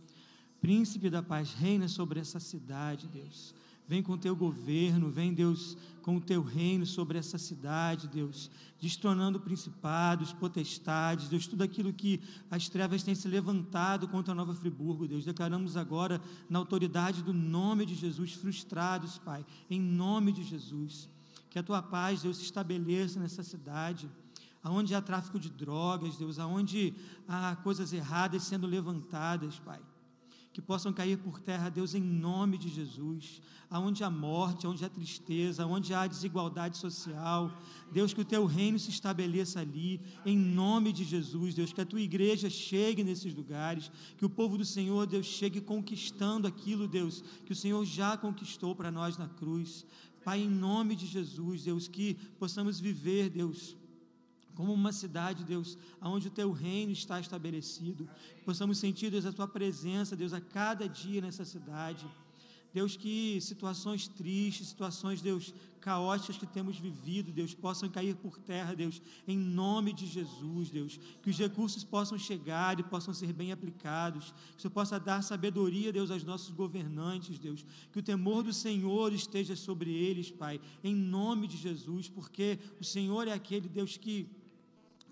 Príncipe 0.64 1.10
da 1.10 1.22
paz, 1.22 1.54
reina 1.54 1.90
sobre 1.90 2.22
essa 2.22 2.40
cidade, 2.40 3.10
Deus. 3.10 3.54
Vem 3.86 4.02
com 4.02 4.14
o 4.14 4.18
teu 4.18 4.34
governo, 4.34 5.10
vem, 5.10 5.34
Deus, 5.34 5.76
com 6.02 6.16
o 6.16 6.22
teu 6.22 6.42
reino 6.42 6.86
sobre 6.86 7.18
essa 7.18 7.38
cidade, 7.38 8.08
Deus, 8.08 8.50
destronando 8.80 9.42
principados, 9.42 10.32
potestades, 10.32 11.28
Deus, 11.28 11.48
tudo 11.48 11.64
aquilo 11.64 11.92
que 11.92 12.22
as 12.50 12.70
trevas 12.70 13.04
têm 13.04 13.14
se 13.14 13.28
levantado 13.28 14.08
contra 14.08 14.34
Nova 14.34 14.56
Friburgo, 14.56 15.06
Deus. 15.06 15.26
Declaramos 15.26 15.76
agora, 15.76 16.22
na 16.50 16.60
autoridade 16.60 17.22
do 17.22 17.34
nome 17.34 17.86
de 17.86 17.96
Jesus, 17.96 18.32
frustrados, 18.32 19.18
Pai, 19.18 19.46
em 19.70 19.82
nome 19.82 20.32
de 20.32 20.44
Jesus. 20.44 21.10
Que 21.50 21.60
a 21.60 21.64
tua 21.64 21.82
paz, 21.82 22.22
Deus, 22.22 22.38
se 22.38 22.44
estabeleça 22.44 23.20
nessa 23.20 23.44
cidade 23.44 24.10
aonde 24.64 24.96
há 24.96 25.02
tráfico 25.02 25.38
de 25.38 25.50
drogas, 25.50 26.16
Deus, 26.16 26.40
aonde 26.40 26.96
há 27.28 27.54
coisas 27.58 27.92
erradas 27.92 28.44
sendo 28.44 28.66
levantadas, 28.66 29.60
Pai 29.60 29.82
que 30.54 30.62
possam 30.62 30.94
cair 30.94 31.18
por 31.18 31.40
terra, 31.40 31.68
Deus, 31.68 31.96
em 31.96 32.02
nome 32.02 32.60
de 32.60 32.70
Jesus. 32.70 33.42
Aonde 33.70 34.04
há 34.04 34.10
morte, 34.10 34.68
aonde 34.68 34.86
há 34.86 34.90
tristeza, 34.90 35.64
aonde 35.64 35.96
há 35.96 36.06
desigualdade 36.06 36.78
social, 36.78 37.52
Deus, 37.92 38.14
que 38.14 38.22
o 38.22 38.26
teu 38.26 38.46
reino 38.46 38.78
se 38.78 38.92
estabeleça 38.92 39.60
ali, 39.60 40.00
em 40.24 40.38
nome 40.38 40.94
de 40.94 41.04
Jesus, 41.04 41.56
Deus, 41.56 41.74
que 41.74 41.82
a 41.82 41.86
tua 41.86 42.02
igreja 42.02 42.52
chegue 42.52 43.04
nesses 43.04 43.34
lugares, 43.34 43.92
que 44.16 44.26
o 44.26 44.30
povo 44.30 44.56
do 44.56 44.64
Senhor, 44.64 45.08
Deus, 45.08 45.26
chegue 45.26 45.60
conquistando 45.60 46.48
aquilo, 46.48 46.88
Deus, 46.88 47.24
que 47.46 47.52
o 47.52 47.56
Senhor 47.56 47.84
já 47.84 48.16
conquistou 48.16 48.76
para 48.76 48.92
nós 48.92 49.18
na 49.18 49.28
cruz. 49.28 49.88
Pai, 50.24 50.42
em 50.42 50.50
nome 50.50 50.96
de 50.96 51.08
Jesus, 51.08 51.64
Deus, 51.64 51.88
que 51.88 52.14
possamos 52.38 52.80
viver, 52.80 53.30
Deus, 53.32 53.76
como 54.56 54.74
uma 54.74 54.92
cidade, 54.92 55.44
Deus, 55.44 55.78
onde 56.02 56.28
o 56.28 56.32
teu 56.32 56.52
reino 56.52 56.92
está 56.92 57.20
estabelecido. 57.20 58.10
Possamos 58.46 58.78
sentir, 58.78 59.10
Deus, 59.10 59.26
a 59.26 59.32
tua 59.32 59.48
presença, 59.48 60.16
Deus, 60.16 60.34
a 60.34 60.42
cada 60.42 60.88
dia 60.88 61.22
nessa 61.22 61.46
cidade. 61.46 62.06
Deus, 62.74 62.98
que 62.98 63.40
situações 63.40 64.08
tristes, 64.08 64.70
situações, 64.70 65.22
Deus, 65.22 65.54
caóticas 65.80 66.40
que 66.40 66.48
temos 66.48 66.80
vivido, 66.80 67.32
Deus, 67.32 67.54
possam 67.54 67.88
cair 67.88 68.16
por 68.16 68.40
terra, 68.40 68.74
Deus, 68.74 69.00
em 69.28 69.38
nome 69.38 69.94
de 69.94 70.08
Jesus, 70.08 70.72
Deus. 70.72 71.00
Que 71.22 71.30
os 71.30 71.38
recursos 71.38 71.84
possam 71.84 72.18
chegar 72.18 72.80
e 72.80 72.84
possam 72.84 73.14
ser 73.14 73.32
bem 73.32 73.52
aplicados. 73.52 74.32
Que 74.32 74.58
o 74.58 74.62
Senhor 74.62 74.74
possa 74.74 75.00
dar 75.00 75.22
sabedoria, 75.22 75.94
Deus, 75.94 76.10
aos 76.10 76.24
nossos 76.24 76.50
governantes, 76.50 77.38
Deus. 77.38 77.64
Que 77.92 78.00
o 78.00 78.04
temor 78.04 78.42
do 78.42 78.52
Senhor 78.52 79.14
esteja 79.14 79.56
sobre 79.56 79.92
eles, 79.92 80.32
Pai, 80.32 80.60
em 80.84 80.96
nome 80.96 81.48
de 81.48 81.58
Jesus, 81.58 82.10
porque 82.10 82.58
o 82.82 82.84
Senhor 82.84 83.28
é 83.28 83.34
aquele, 83.34 83.70
Deus, 83.70 83.98
que 83.98 84.28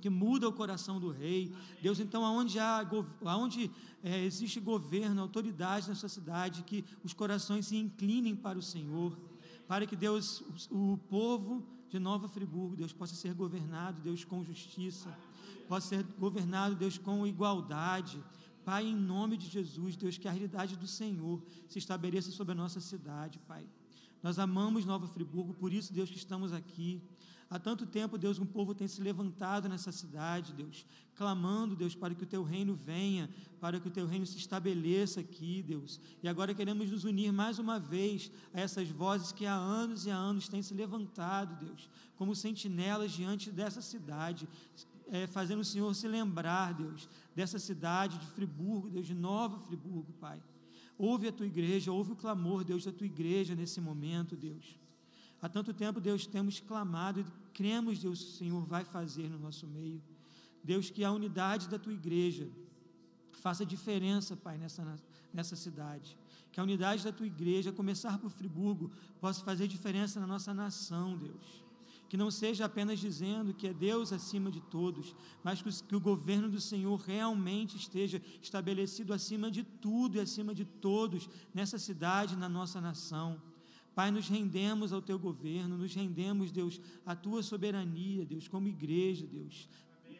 que 0.01 0.09
muda 0.09 0.49
o 0.49 0.53
coração 0.53 0.99
do 0.99 1.09
rei. 1.09 1.53
Deus, 1.81 1.99
então, 1.99 2.25
aonde, 2.25 2.59
há, 2.59 2.85
aonde 3.23 3.71
é, 4.03 4.23
existe 4.25 4.59
governo, 4.59 5.21
autoridade 5.21 5.87
nessa 5.87 6.09
cidade, 6.09 6.63
que 6.63 6.83
os 7.03 7.13
corações 7.13 7.67
se 7.67 7.77
inclinem 7.77 8.35
para 8.35 8.57
o 8.57 8.61
Senhor, 8.61 9.17
para 9.67 9.85
que 9.85 9.95
Deus, 9.95 10.43
o, 10.69 10.93
o 10.93 10.97
povo 10.97 11.63
de 11.89 11.99
Nova 11.99 12.27
Friburgo, 12.27 12.75
Deus, 12.75 12.91
possa 12.91 13.15
ser 13.15 13.33
governado, 13.33 14.01
Deus, 14.01 14.25
com 14.25 14.43
justiça, 14.43 15.15
possa 15.67 15.87
ser 15.87 16.03
governado, 16.19 16.75
Deus, 16.75 16.97
com 16.97 17.25
igualdade. 17.27 18.21
Pai, 18.65 18.85
em 18.85 18.95
nome 18.95 19.37
de 19.37 19.47
Jesus, 19.47 19.95
Deus, 19.95 20.17
que 20.17 20.27
a 20.27 20.31
realidade 20.31 20.75
do 20.75 20.87
Senhor 20.87 21.41
se 21.67 21.79
estabeleça 21.79 22.31
sobre 22.31 22.53
a 22.53 22.55
nossa 22.55 22.79
cidade, 22.79 23.39
Pai. 23.47 23.65
Nós 24.21 24.37
amamos 24.37 24.85
Nova 24.85 25.07
Friburgo, 25.07 25.53
por 25.53 25.73
isso, 25.73 25.91
Deus, 25.91 26.09
que 26.09 26.17
estamos 26.17 26.53
aqui. 26.53 27.01
Há 27.51 27.59
tanto 27.59 27.85
tempo, 27.85 28.17
Deus, 28.17 28.39
um 28.39 28.45
povo 28.45 28.73
tem 28.73 28.87
se 28.87 29.01
levantado 29.01 29.67
nessa 29.67 29.91
cidade, 29.91 30.53
Deus, 30.53 30.85
clamando, 31.13 31.75
Deus, 31.75 31.93
para 31.93 32.15
que 32.15 32.23
o 32.23 32.25
teu 32.25 32.43
reino 32.43 32.73
venha, 32.73 33.29
para 33.59 33.77
que 33.77 33.89
o 33.89 33.91
teu 33.91 34.07
reino 34.07 34.25
se 34.25 34.37
estabeleça 34.37 35.19
aqui, 35.19 35.61
Deus. 35.61 35.99
E 36.23 36.29
agora 36.29 36.53
queremos 36.53 36.89
nos 36.89 37.03
unir 37.03 37.33
mais 37.33 37.59
uma 37.59 37.77
vez 37.77 38.31
a 38.53 38.61
essas 38.61 38.87
vozes 38.89 39.33
que 39.33 39.45
há 39.45 39.53
anos 39.53 40.05
e 40.05 40.09
há 40.09 40.15
anos 40.15 40.47
têm 40.47 40.61
se 40.61 40.73
levantado, 40.73 41.65
Deus, 41.65 41.89
como 42.15 42.33
sentinelas 42.33 43.11
diante 43.11 43.51
dessa 43.51 43.81
cidade, 43.81 44.47
é, 45.09 45.27
fazendo 45.27 45.59
o 45.59 45.65
Senhor 45.65 45.93
se 45.93 46.07
lembrar, 46.07 46.73
Deus, 46.73 47.09
dessa 47.35 47.59
cidade 47.59 48.17
de 48.17 48.27
Friburgo, 48.27 48.89
Deus, 48.89 49.05
de 49.05 49.13
Nova 49.13 49.59
Friburgo, 49.59 50.13
Pai. 50.21 50.41
Ouve 50.97 51.27
a 51.27 51.33
tua 51.33 51.47
igreja, 51.47 51.91
ouve 51.91 52.13
o 52.13 52.15
clamor, 52.15 52.63
Deus, 52.63 52.85
da 52.85 52.93
tua 52.93 53.07
igreja 53.07 53.55
nesse 53.55 53.81
momento, 53.81 54.37
Deus. 54.37 54.79
Há 55.41 55.49
tanto 55.49 55.73
tempo, 55.73 55.99
Deus, 55.99 56.27
temos 56.27 56.59
clamado 56.59 57.25
cremos, 57.53 57.99
Deus, 57.99 58.19
o 58.21 58.31
Senhor 58.39 58.63
vai 58.73 58.83
fazer 58.83 59.29
no 59.29 59.39
nosso 59.39 59.65
meio. 59.67 60.01
Deus, 60.63 60.89
que 60.89 61.03
a 61.03 61.11
unidade 61.11 61.67
da 61.67 61.79
tua 61.79 61.93
igreja 61.93 62.47
faça 63.43 63.65
diferença, 63.65 64.35
Pai, 64.35 64.57
nessa, 64.57 64.83
nessa 65.33 65.55
cidade. 65.55 66.17
Que 66.51 66.59
a 66.59 66.63
unidade 66.63 67.03
da 67.03 67.11
tua 67.11 67.25
igreja, 67.25 67.71
começar 67.71 68.17
por 68.19 68.29
Friburgo, 68.29 68.91
possa 69.19 69.43
fazer 69.43 69.67
diferença 69.67 70.19
na 70.19 70.27
nossa 70.27 70.53
nação, 70.53 71.17
Deus. 71.17 71.47
que 72.09 72.17
não 72.17 72.29
seja 72.29 72.65
apenas 72.65 72.99
dizendo 72.99 73.53
que 73.53 73.67
é 73.67 73.73
Deus 73.73 74.11
acima 74.11 74.51
de 74.51 74.59
todos, 74.59 75.15
mas 75.41 75.61
que 75.61 75.95
o 75.95 75.99
governo 75.99 76.49
do 76.49 76.59
Senhor 76.59 76.97
realmente 76.99 77.77
esteja 77.77 78.21
estabelecido 78.41 79.13
acima 79.13 79.49
de 79.49 79.63
tudo 79.63 80.17
e 80.17 80.19
acima 80.19 80.53
de 80.53 80.65
todos 80.65 81.29
nessa 81.53 81.79
cidade, 81.79 82.35
na 82.35 82.49
nossa 82.49 82.81
nação. 82.81 83.41
Pai, 83.93 84.09
nos 84.09 84.27
rendemos 84.29 84.93
ao 84.93 85.01
teu 85.01 85.19
governo, 85.19 85.77
nos 85.77 85.93
rendemos, 85.93 86.51
Deus, 86.51 86.79
à 87.05 87.15
tua 87.15 87.43
soberania, 87.43 88.25
Deus, 88.25 88.47
como 88.47 88.67
igreja, 88.67 89.27
Deus, 89.27 89.67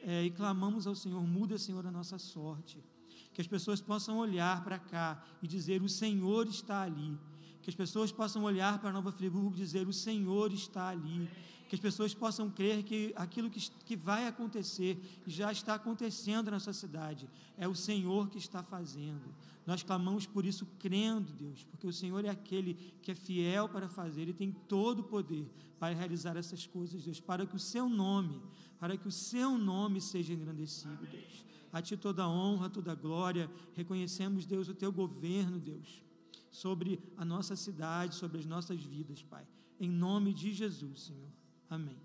é, 0.04 0.26
e 0.26 0.32
clamamos 0.32 0.86
ao 0.88 0.96
Senhor, 0.96 1.26
muda, 1.26 1.58
Senhor, 1.58 1.86
a 1.86 1.92
nossa 1.92 2.18
sorte. 2.18 2.84
Que 3.34 3.40
as 3.40 3.48
pessoas 3.48 3.80
possam 3.80 4.18
olhar 4.18 4.64
para 4.64 4.78
cá 4.78 5.24
e 5.42 5.48
dizer: 5.48 5.82
O 5.82 5.88
Senhor 5.88 6.48
está 6.48 6.82
ali. 6.82 7.18
Que 7.62 7.70
as 7.70 7.76
pessoas 7.76 8.12
possam 8.12 8.44
olhar 8.44 8.80
para 8.80 8.92
Nova 8.92 9.12
Friburgo 9.12 9.56
e 9.56 9.60
dizer: 9.60 9.88
O 9.88 9.94
Senhor 9.94 10.52
está 10.52 10.90
ali 10.90 11.30
que 11.72 11.76
as 11.76 11.80
pessoas 11.80 12.14
possam 12.14 12.50
crer 12.50 12.84
que 12.84 13.14
aquilo 13.16 13.50
que, 13.50 13.62
que 13.86 13.96
vai 13.96 14.28
acontecer, 14.28 15.02
e 15.26 15.32
já 15.32 15.54
está 15.54 15.76
acontecendo 15.76 16.48
na 16.48 16.58
nossa 16.58 16.74
cidade, 16.74 17.30
é 17.58 17.66
o 17.66 17.74
Senhor 17.74 18.30
que 18.30 18.38
está 18.38 18.62
fazendo. 18.62 19.34
Nós 19.66 19.82
clamamos 19.82 20.26
por 20.26 20.46
isso 20.46 20.66
crendo, 20.78 21.32
Deus, 21.32 21.64
porque 21.64 21.88
o 21.88 21.94
Senhor 21.94 22.26
é 22.26 22.30
aquele 22.30 22.74
que 23.02 23.12
é 23.12 23.16
fiel 23.16 23.70
para 23.70 23.88
fazer, 23.88 24.24
Ele 24.24 24.34
tem 24.34 24.52
todo 24.52 25.00
o 25.00 25.04
poder 25.06 25.50
para 25.80 25.96
realizar 25.96 26.36
essas 26.36 26.68
coisas, 26.68 27.06
Deus, 27.06 27.22
para 27.22 27.46
que 27.46 27.56
o 27.56 27.60
Seu 27.60 27.88
nome, 27.88 28.42
para 28.78 28.98
que 28.98 29.08
o 29.08 29.12
Seu 29.12 29.58
nome 29.58 30.02
seja 30.02 30.34
engrandecido, 30.34 31.08
Deus. 31.10 31.46
A 31.72 31.82
Ti 31.82 31.96
toda 31.96 32.24
a 32.24 32.30
honra, 32.30 32.70
toda 32.70 32.92
a 32.92 32.96
glória, 32.96 33.50
reconhecemos, 33.74 34.46
Deus, 34.46 34.68
o 34.68 34.76
Teu 34.76 34.92
governo, 34.92 35.58
Deus, 35.58 36.04
sobre 36.50 37.00
a 37.16 37.24
nossa 37.24 37.56
cidade, 37.56 38.16
sobre 38.16 38.40
as 38.40 38.46
nossas 38.46 38.84
vidas, 38.84 39.24
Pai. 39.24 39.48
Em 39.80 39.90
nome 39.90 40.34
de 40.34 40.52
Jesus, 40.52 41.04
Senhor. 41.04 41.41
Amém. 41.72 41.96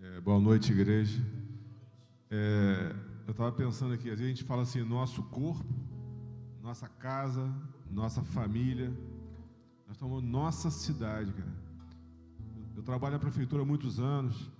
É, 0.00 0.20
boa 0.22 0.40
noite, 0.40 0.72
igreja. 0.72 1.22
É, 2.30 2.96
eu 3.26 3.32
estava 3.32 3.52
pensando 3.52 3.92
aqui, 3.92 4.08
a 4.08 4.16
gente 4.16 4.42
fala 4.42 4.62
assim, 4.62 4.82
nosso 4.82 5.22
corpo, 5.24 5.68
nossa 6.62 6.88
casa, 6.88 7.46
nossa 7.90 8.22
família. 8.22 8.88
Nós 9.86 9.96
estamos 9.96 10.22
nossa 10.22 10.70
cidade, 10.70 11.30
cara. 11.34 11.52
Eu 12.74 12.82
trabalho 12.82 13.12
na 13.12 13.18
prefeitura 13.18 13.60
há 13.60 13.66
muitos 13.66 14.00
anos 14.00 14.50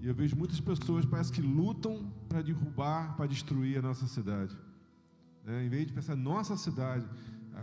e 0.00 0.08
eu 0.08 0.14
vejo 0.14 0.34
muitas 0.34 0.60
pessoas 0.60 1.04
parece 1.04 1.30
que 1.30 1.42
lutam 1.42 2.10
para 2.26 2.40
derrubar, 2.40 3.14
para 3.16 3.26
destruir 3.26 3.76
a 3.76 3.82
nossa 3.82 4.06
cidade. 4.06 4.56
É, 5.46 5.62
em 5.62 5.68
vez 5.68 5.88
de 5.88 5.92
pensar 5.92 6.16
nossa 6.16 6.56
cidade, 6.56 7.06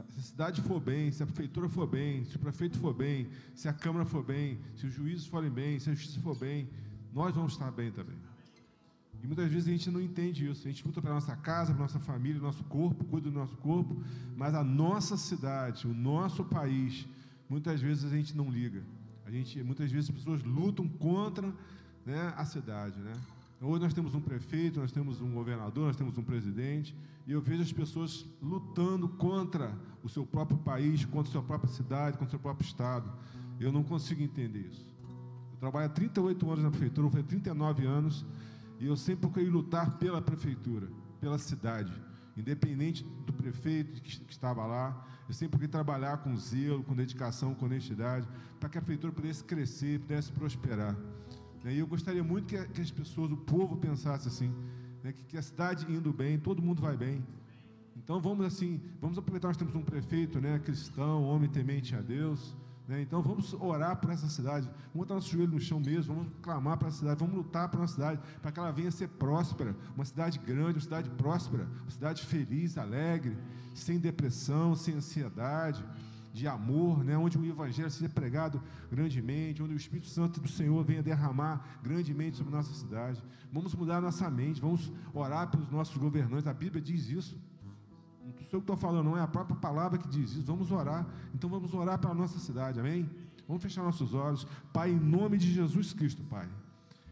se 0.10 0.20
a 0.20 0.24
cidade 0.24 0.62
for 0.62 0.80
bem, 0.80 1.12
se 1.12 1.24
a 1.24 1.26
prefeitura 1.26 1.68
for 1.68 1.88
bem, 1.88 2.24
se 2.26 2.36
o 2.36 2.40
prefeito 2.40 2.78
for 2.78 2.94
bem, 2.94 3.28
se 3.56 3.68
a 3.68 3.74
Câmara 3.74 4.06
for 4.06 4.24
bem, 4.24 4.60
se 4.76 4.86
os 4.86 4.94
juízes 4.94 5.26
forem 5.26 5.50
bem, 5.50 5.80
se 5.80 5.90
a 5.90 5.94
justiça 5.94 6.20
for 6.22 6.38
bem, 6.38 6.70
nós 7.14 7.34
vamos 7.34 7.54
estar 7.54 7.72
bem 7.72 7.92
também. 7.92 8.16
E 9.22 9.28
muitas 9.28 9.52
vezes 9.52 9.68
a 9.68 9.72
gente 9.72 9.92
não 9.92 10.02
entende 10.02 10.50
isso. 10.50 10.66
A 10.68 10.72
gente 10.72 10.86
luta 10.86 11.02
para 11.02 11.12
a 11.12 11.16
nossa 11.16 11.36
casa, 11.36 11.74
para 11.74 11.84
a 11.84 11.88
nossa 11.88 12.00
família, 12.00 12.40
nosso 12.40 12.64
corpo, 12.66 13.04
cuida 13.06 13.30
do 13.30 13.38
nosso 13.38 13.58
corpo, 13.58 14.02
mas 14.36 14.54
a 14.54 14.64
nossa 14.64 15.18
cidade, 15.18 15.88
o 15.88 15.94
nosso 15.94 16.46
país, 16.46 17.06
muitas 17.50 17.82
vezes 17.82 18.06
a 18.06 18.16
gente 18.16 18.36
não 18.36 18.50
liga. 18.50 18.82
A 19.26 19.32
gente, 19.32 19.62
muitas 19.62 19.92
vezes 19.92 20.10
as 20.10 20.16
pessoas 20.16 20.44
lutam 20.44 20.88
contra 20.88 21.54
né, 22.06 22.34
a 22.38 22.46
cidade, 22.46 22.98
né? 23.00 23.14
Hoje 23.62 23.84
nós 23.84 23.94
temos 23.94 24.16
um 24.16 24.22
prefeito, 24.22 24.80
nós 24.80 24.92
temos 24.92 25.20
um 25.20 25.34
governador, 25.34 25.88
nós 25.88 25.98
temos 25.98 26.18
um 26.18 26.24
presidente, 26.24 26.96
e 27.30 27.32
eu 27.32 27.40
vejo 27.40 27.62
as 27.62 27.72
pessoas 27.72 28.26
lutando 28.42 29.08
contra 29.08 29.78
o 30.02 30.10
seu 30.10 30.26
próprio 30.26 30.58
país, 30.58 31.06
contra 31.06 31.30
a 31.30 31.32
sua 31.34 31.44
própria 31.44 31.72
cidade, 31.72 32.18
contra 32.18 32.26
o 32.26 32.32
seu 32.32 32.40
próprio 32.40 32.66
estado. 32.66 33.14
Eu 33.60 33.72
não 33.72 33.84
consigo 33.84 34.24
entender 34.24 34.62
isso. 34.62 34.92
Eu 35.52 35.60
trabalho 35.60 35.86
há 35.86 35.90
38 35.90 36.50
anos 36.50 36.64
na 36.64 36.72
prefeitura, 36.72 37.06
eu 37.06 37.12
fui 37.12 37.22
39 37.22 37.86
anos, 37.86 38.26
e 38.80 38.88
eu 38.88 38.98
sempre 38.98 39.22
procurei 39.22 39.48
lutar 39.48 40.00
pela 40.00 40.20
prefeitura, 40.20 40.90
pela 41.22 41.38
cidade, 41.38 41.94
independente 42.36 43.04
do 43.28 43.32
prefeito 43.32 44.02
que, 44.02 44.22
que 44.22 44.32
estava 44.34 44.66
lá. 44.66 45.06
Eu 45.28 45.34
sempre 45.36 45.50
procurei 45.50 45.70
trabalhar 45.70 46.18
com 46.24 46.36
zelo, 46.36 46.84
com 46.84 46.96
dedicação, 46.96 47.54
com 47.54 47.66
honestidade, 47.66 48.28
para 48.60 48.70
que 48.70 48.80
a 48.80 48.82
prefeitura 48.82 49.14
pudesse 49.14 49.44
crescer, 49.44 50.00
pudesse 50.00 50.32
prosperar. 50.32 50.98
E 51.64 51.78
eu 51.78 51.86
gostaria 51.86 52.24
muito 52.24 52.48
que, 52.48 52.58
que 52.70 52.82
as 52.82 52.90
pessoas, 52.90 53.32
o 53.32 53.38
povo, 53.38 53.78
pensasse 53.78 54.28
assim, 54.28 54.52
né? 55.04 55.12
que, 55.12 55.24
que 55.24 55.38
a 55.38 55.42
cidade 55.42 55.92
indo 55.92 56.12
bem, 56.12 56.40
todo 56.40 56.62
mundo 56.62 56.82
vai 56.82 56.96
bem. 56.96 57.24
Então 57.96 58.20
vamos 58.20 58.46
assim, 58.46 58.82
vamos 59.00 59.18
aproveitar 59.18 59.50
nós 59.50 59.58
temos 59.58 59.76
um 59.76 59.82
prefeito, 59.82 60.40
né, 60.40 60.58
cristão, 60.60 61.24
homem 61.24 61.50
temente 61.50 61.96
a 61.96 62.02
Deus, 62.02 62.56
né? 62.88 63.02
Então 63.02 63.22
vamos 63.22 63.54
orar 63.54 63.98
por 63.98 64.10
essa 64.10 64.28
cidade, 64.28 64.66
vamos 64.66 65.08
botar 65.08 65.14
nosso 65.16 65.30
joelho 65.30 65.52
no 65.52 65.60
chão 65.60 65.80
mesmo, 65.80 66.16
vamos 66.16 66.32
clamar 66.42 66.78
para 66.78 66.88
a 66.88 66.92
cidade, 66.92 67.20
vamos 67.20 67.36
lutar 67.36 67.70
para 67.70 67.84
a 67.84 67.88
cidade, 67.88 68.20
para 68.42 68.52
que 68.52 68.60
ela 68.60 68.72
venha 68.72 68.88
a 68.88 68.92
ser 68.92 69.10
próspera, 69.10 69.76
uma 69.96 70.06
cidade 70.06 70.40
grande, 70.40 70.74
uma 70.74 70.82
cidade 70.82 71.10
próspera, 71.12 71.68
uma 71.82 71.92
cidade 71.92 72.26
feliz, 72.26 72.80
alegre, 72.80 73.38
sem 73.76 74.00
depressão, 74.00 74.76
sem 74.76 74.96
ansiedade 74.96 75.86
de 76.40 76.48
amor, 76.48 77.04
né? 77.04 77.18
onde 77.18 77.38
o 77.38 77.46
Evangelho 77.46 77.90
seja 77.92 78.10
pregado 78.10 78.62
grandemente, 78.92 79.62
onde 79.62 79.74
o 79.74 79.78
Espírito 79.78 80.08
Santo 80.08 80.40
do 80.40 80.48
Senhor 80.48 80.84
venha 80.84 81.04
derramar 81.04 81.80
grandemente 81.84 82.38
sobre 82.38 82.52
nossa 82.52 82.74
cidade. 82.74 83.22
Vamos 83.52 83.76
mudar 83.76 84.02
nossa 84.02 84.30
mente, 84.30 84.62
vamos 84.62 84.92
orar 85.14 85.50
pelos 85.52 85.70
nossos 85.70 85.98
governantes. 85.98 86.48
A 86.48 86.54
Bíblia 86.54 86.82
diz 86.82 87.10
isso. 87.10 87.38
Não 88.26 88.34
sou 88.34 88.44
eu 88.44 88.50
que 88.50 88.58
estou 88.58 88.78
falando, 88.78 89.06
não 89.06 89.18
é 89.18 89.22
a 89.22 89.28
própria 89.28 89.56
palavra 89.56 89.98
que 89.98 90.08
diz 90.08 90.32
isso. 90.32 90.44
Vamos 90.44 90.72
orar. 90.72 91.06
Então 91.34 91.50
vamos 91.50 91.74
orar 91.74 92.00
para 92.00 92.12
a 92.12 92.16
nossa 92.16 92.40
cidade, 92.40 92.80
amém? 92.80 93.10
Vamos 93.48 93.62
fechar 93.62 93.84
nossos 93.84 94.14
olhos. 94.14 94.48
Pai, 94.72 94.92
em 94.92 95.00
nome 95.00 95.38
de 95.38 95.52
Jesus 95.52 95.94
Cristo, 95.94 96.24
Pai 96.24 96.48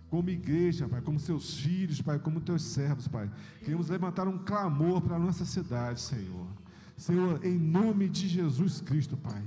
como 0.09 0.29
igreja, 0.29 0.87
Pai, 0.87 1.01
como 1.01 1.19
seus 1.19 1.59
filhos, 1.59 2.01
Pai, 2.01 2.17
como 2.17 2.39
teus 2.39 2.61
servos, 2.61 3.09
Pai. 3.09 3.29
Queremos 3.59 3.89
levantar 3.89 4.25
um 4.25 4.37
clamor 4.37 5.01
para 5.01 5.17
a 5.17 5.19
nossa 5.19 5.43
cidade, 5.43 5.99
Senhor. 5.99 6.47
Senhor, 6.97 7.45
em 7.45 7.57
nome 7.57 8.09
de 8.09 8.27
Jesus 8.27 8.81
Cristo, 8.81 9.15
Pai. 9.15 9.43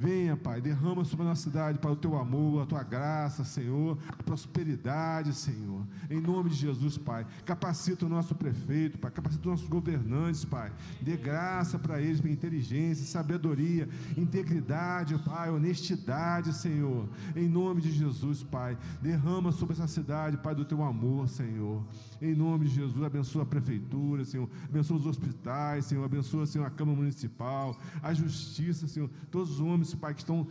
Venha, 0.00 0.36
Pai, 0.36 0.60
derrama 0.60 1.04
sobre 1.04 1.26
a 1.26 1.30
nossa 1.30 1.42
cidade, 1.42 1.80
para 1.80 1.90
o 1.90 1.96
teu 1.96 2.16
amor, 2.16 2.62
a 2.62 2.66
tua 2.66 2.84
graça, 2.84 3.42
Senhor, 3.42 3.98
a 4.16 4.22
prosperidade, 4.22 5.34
Senhor. 5.34 5.84
Em 6.08 6.20
nome 6.20 6.50
de 6.50 6.54
Jesus, 6.54 6.96
Pai. 6.96 7.26
Capacita 7.44 8.06
o 8.06 8.08
nosso 8.08 8.32
prefeito, 8.32 8.96
Pai. 8.96 9.10
Capacita 9.10 9.40
os 9.40 9.46
nossos 9.46 9.68
governantes, 9.68 10.44
Pai. 10.44 10.70
Dê 11.00 11.16
graça 11.16 11.80
para 11.80 12.00
eles, 12.00 12.20
para 12.20 12.30
inteligência, 12.30 13.04
sabedoria, 13.04 13.88
integridade, 14.16 15.18
Pai, 15.18 15.50
honestidade, 15.50 16.52
Senhor. 16.52 17.08
Em 17.34 17.48
nome 17.48 17.80
de 17.80 17.90
Jesus, 17.90 18.44
Pai. 18.44 18.78
Derrama 19.02 19.50
sobre 19.50 19.74
essa 19.74 19.88
cidade, 19.88 20.36
Pai, 20.36 20.54
do 20.54 20.64
teu 20.64 20.80
amor, 20.84 21.28
Senhor. 21.28 21.82
Em 22.20 22.34
nome 22.34 22.66
de 22.66 22.74
Jesus, 22.74 23.02
abençoa 23.02 23.42
a 23.42 23.46
prefeitura, 23.46 24.24
Senhor. 24.24 24.48
Abençoa 24.64 24.96
os 24.96 25.06
hospitais, 25.06 25.84
Senhor. 25.84 26.04
Abençoa, 26.04 26.46
Senhor, 26.46 26.64
a 26.64 26.70
Câmara 26.70 26.98
Municipal, 26.98 27.76
a 28.02 28.12
Justiça, 28.12 28.88
Senhor. 28.88 29.10
Todos 29.30 29.52
os 29.52 29.60
homens 29.60 29.94
Pai, 29.94 30.14
que 30.14 30.20
estão 30.20 30.46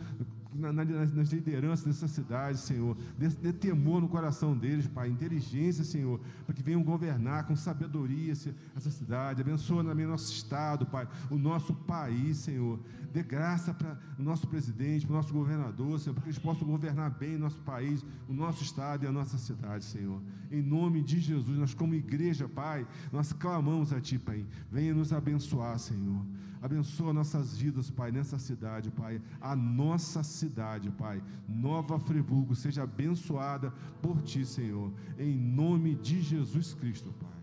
na, 0.54 0.72
na, 0.72 0.84
nas 0.84 1.30
lideranças 1.30 1.84
dessa 1.84 2.08
cidade, 2.08 2.58
Senhor. 2.58 2.96
Dê, 3.18 3.28
dê, 3.28 3.52
temor 3.52 4.00
no 4.00 4.08
coração 4.08 4.56
deles, 4.56 4.86
Pai. 4.86 5.08
Inteligência, 5.08 5.84
Senhor, 5.84 6.20
para 6.46 6.54
que 6.54 6.62
venham 6.62 6.82
governar 6.82 7.46
com 7.46 7.54
sabedoria 7.54 8.32
essa 8.32 8.90
cidade. 8.90 9.40
Abençoa 9.40 9.84
também 9.84 10.06
nosso 10.06 10.32
Estado, 10.32 10.86
Pai, 10.86 11.06
o 11.30 11.36
nosso 11.36 11.74
país, 11.74 12.38
Senhor. 12.38 12.78
Dê 13.12 13.22
graça 13.22 13.72
para 13.74 13.98
o 14.18 14.22
nosso 14.22 14.46
presidente, 14.46 15.06
para 15.06 15.14
o 15.14 15.16
nosso 15.16 15.32
governador, 15.32 15.98
Senhor, 15.98 16.14
para 16.14 16.22
que 16.22 16.28
eles 16.28 16.38
possam 16.38 16.66
governar 16.66 17.10
bem 17.10 17.36
o 17.36 17.38
nosso 17.38 17.60
país, 17.62 18.04
o 18.28 18.32
nosso 18.32 18.62
Estado 18.62 19.04
e 19.04 19.06
a 19.06 19.12
nossa 19.12 19.38
cidade, 19.38 19.84
Senhor. 19.84 20.20
Em 20.50 20.62
nome 20.62 21.02
de 21.02 21.20
Jesus, 21.20 21.58
nós, 21.58 21.74
como 21.74 21.94
igreja, 21.94 22.48
Pai, 22.48 22.86
nós 23.12 23.32
clamamos 23.32 23.92
a 23.92 24.00
Ti, 24.00 24.18
Pai. 24.18 24.46
Venha 24.70 24.94
nos 24.94 25.12
abençoar, 25.12 25.78
Senhor. 25.78 26.24
Abençoa 26.60 27.12
nossas 27.12 27.56
vidas, 27.56 27.88
Pai, 27.90 28.10
nessa 28.10 28.38
cidade, 28.38 28.90
Pai. 28.90 29.22
A 29.40 29.54
nossa 29.54 30.22
cidade, 30.24 30.90
Pai. 30.90 31.22
Nova 31.48 31.98
Friburgo, 32.00 32.54
seja 32.54 32.82
abençoada 32.82 33.70
por 34.02 34.20
Ti, 34.22 34.44
Senhor. 34.44 34.92
Em 35.16 35.36
nome 35.36 35.94
de 35.94 36.20
Jesus 36.20 36.74
Cristo, 36.74 37.12
Pai. 37.12 37.38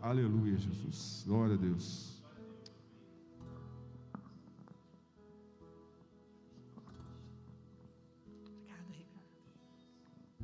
Aleluia, 0.00 0.56
Jesus. 0.56 1.24
Glória 1.26 1.54
a 1.54 1.58
Deus. 1.58 2.22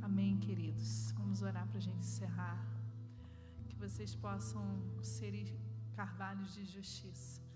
Amém, 0.03 0.39
queridos. 0.39 1.12
Vamos 1.12 1.43
orar 1.43 1.69
para 1.69 1.79
a 1.79 1.81
gente 1.81 1.99
encerrar. 1.99 2.66
Que 3.69 3.77
vocês 3.77 4.14
possam 4.16 4.64
ser 5.03 5.55
carvalhos 5.95 6.55
de 6.55 6.64
justiça 6.64 7.48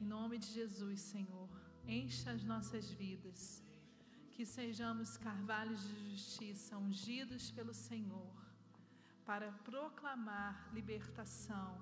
em 0.00 0.04
nome 0.04 0.38
de 0.38 0.46
Jesus, 0.46 1.00
Senhor, 1.00 1.48
encha 1.86 2.30
as 2.30 2.42
nossas 2.42 2.90
vidas, 2.90 3.62
que 4.30 4.46
sejamos 4.46 5.18
carvalhos 5.18 5.82
de 5.82 6.10
justiça 6.10 6.78
ungidos 6.78 7.50
pelo 7.50 7.74
Senhor, 7.74 8.32
para 9.26 9.52
proclamar 9.52 10.70
libertação, 10.72 11.78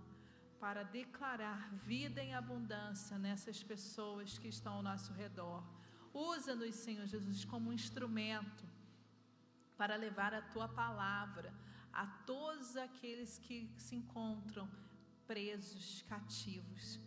para 0.58 0.82
declarar 0.82 1.72
vida 1.86 2.20
em 2.20 2.34
abundância 2.34 3.16
nessas 3.16 3.62
pessoas 3.62 4.36
que 4.36 4.48
estão 4.48 4.74
ao 4.74 4.82
nosso 4.82 5.12
redor. 5.12 5.62
Usa-nos, 6.12 6.74
Senhor 6.74 7.06
Jesus, 7.06 7.44
como 7.44 7.70
um 7.70 7.72
instrumento 7.72 8.64
para 9.76 9.94
levar 9.94 10.34
a 10.34 10.42
tua 10.42 10.68
palavra 10.68 11.54
a 11.92 12.06
todos 12.26 12.76
aqueles 12.76 13.38
que 13.38 13.70
se 13.76 13.94
encontram 13.94 14.68
presos, 15.26 16.02
cativos. 16.08 16.98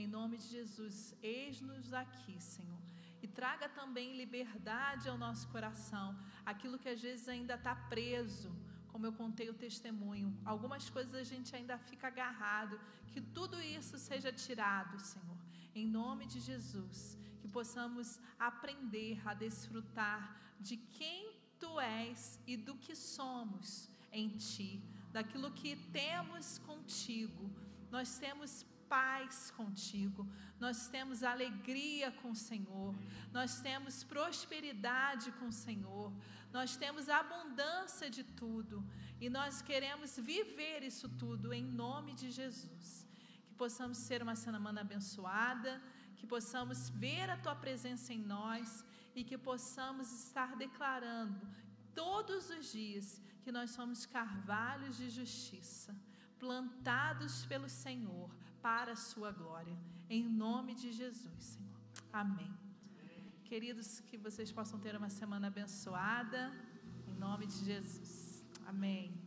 Em 0.00 0.06
nome 0.06 0.38
de 0.38 0.48
Jesus, 0.48 1.14
eis-nos 1.22 1.92
aqui, 1.92 2.40
Senhor. 2.40 2.80
E 3.22 3.28
traga 3.28 3.68
também 3.68 4.16
liberdade 4.16 5.10
ao 5.10 5.18
nosso 5.18 5.46
coração, 5.48 6.18
aquilo 6.52 6.78
que 6.78 6.88
às 6.88 7.02
vezes 7.02 7.28
ainda 7.28 7.56
está 7.56 7.74
preso, 7.74 8.50
como 8.88 9.04
eu 9.04 9.12
contei 9.12 9.50
o 9.50 9.58
testemunho. 9.66 10.34
Algumas 10.42 10.88
coisas 10.88 11.14
a 11.14 11.22
gente 11.22 11.54
ainda 11.54 11.76
fica 11.76 12.06
agarrado, 12.06 12.80
que 13.12 13.20
tudo 13.20 13.60
isso 13.60 13.98
seja 13.98 14.32
tirado, 14.32 14.98
Senhor. 14.98 15.36
Em 15.74 15.86
nome 15.86 16.24
de 16.24 16.40
Jesus, 16.40 17.18
que 17.42 17.48
possamos 17.48 18.18
aprender 18.38 19.20
a 19.28 19.34
desfrutar 19.34 20.34
de 20.58 20.78
quem 20.78 21.34
tu 21.58 21.78
és 21.78 22.40
e 22.46 22.56
do 22.56 22.74
que 22.74 22.96
somos 22.96 23.90
em 24.10 24.30
ti, 24.30 24.82
daquilo 25.12 25.50
que 25.50 25.76
temos 25.92 26.56
contigo. 26.60 27.50
Nós 27.90 28.18
temos 28.18 28.64
paz 28.90 29.52
contigo, 29.56 30.28
nós 30.58 30.88
temos 30.88 31.22
alegria 31.22 32.10
com 32.20 32.32
o 32.32 32.40
Senhor, 32.48 32.92
nós 33.32 33.60
temos 33.60 34.02
prosperidade 34.02 35.30
com 35.38 35.46
o 35.46 35.52
Senhor, 35.52 36.12
nós 36.52 36.76
temos 36.76 37.08
abundância 37.08 38.10
de 38.10 38.24
tudo. 38.24 38.84
E 39.20 39.30
nós 39.30 39.62
queremos 39.62 40.18
viver 40.18 40.82
isso 40.82 41.08
tudo 41.08 41.52
em 41.52 41.62
nome 41.62 42.14
de 42.14 42.30
Jesus. 42.30 43.06
Que 43.46 43.54
possamos 43.54 43.98
ser 43.98 44.22
uma 44.22 44.34
semana 44.34 44.80
abençoada, 44.80 45.80
que 46.16 46.26
possamos 46.26 46.88
ver 46.90 47.30
a 47.30 47.36
tua 47.36 47.54
presença 47.54 48.12
em 48.12 48.22
nós 48.36 48.84
e 49.14 49.22
que 49.22 49.38
possamos 49.38 50.10
estar 50.24 50.56
declarando 50.56 51.40
todos 51.94 52.50
os 52.50 52.72
dias 52.72 53.20
que 53.42 53.52
nós 53.52 53.70
somos 53.70 54.04
carvalhos 54.06 54.96
de 54.96 55.08
justiça, 55.10 55.94
plantados 56.38 57.46
pelo 57.46 57.68
Senhor 57.68 58.30
para 58.62 58.92
a 58.92 58.96
sua 58.96 59.30
glória. 59.32 59.76
Em 60.08 60.24
nome 60.24 60.74
de 60.74 60.92
Jesus, 60.92 61.44
Senhor. 61.44 61.80
Amém. 62.12 62.52
Queridos, 63.44 64.00
que 64.00 64.16
vocês 64.16 64.52
possam 64.52 64.78
ter 64.78 64.94
uma 64.96 65.10
semana 65.10 65.48
abençoada. 65.48 66.52
Em 67.08 67.14
nome 67.14 67.46
de 67.46 67.64
Jesus. 67.64 68.44
Amém. 68.66 69.19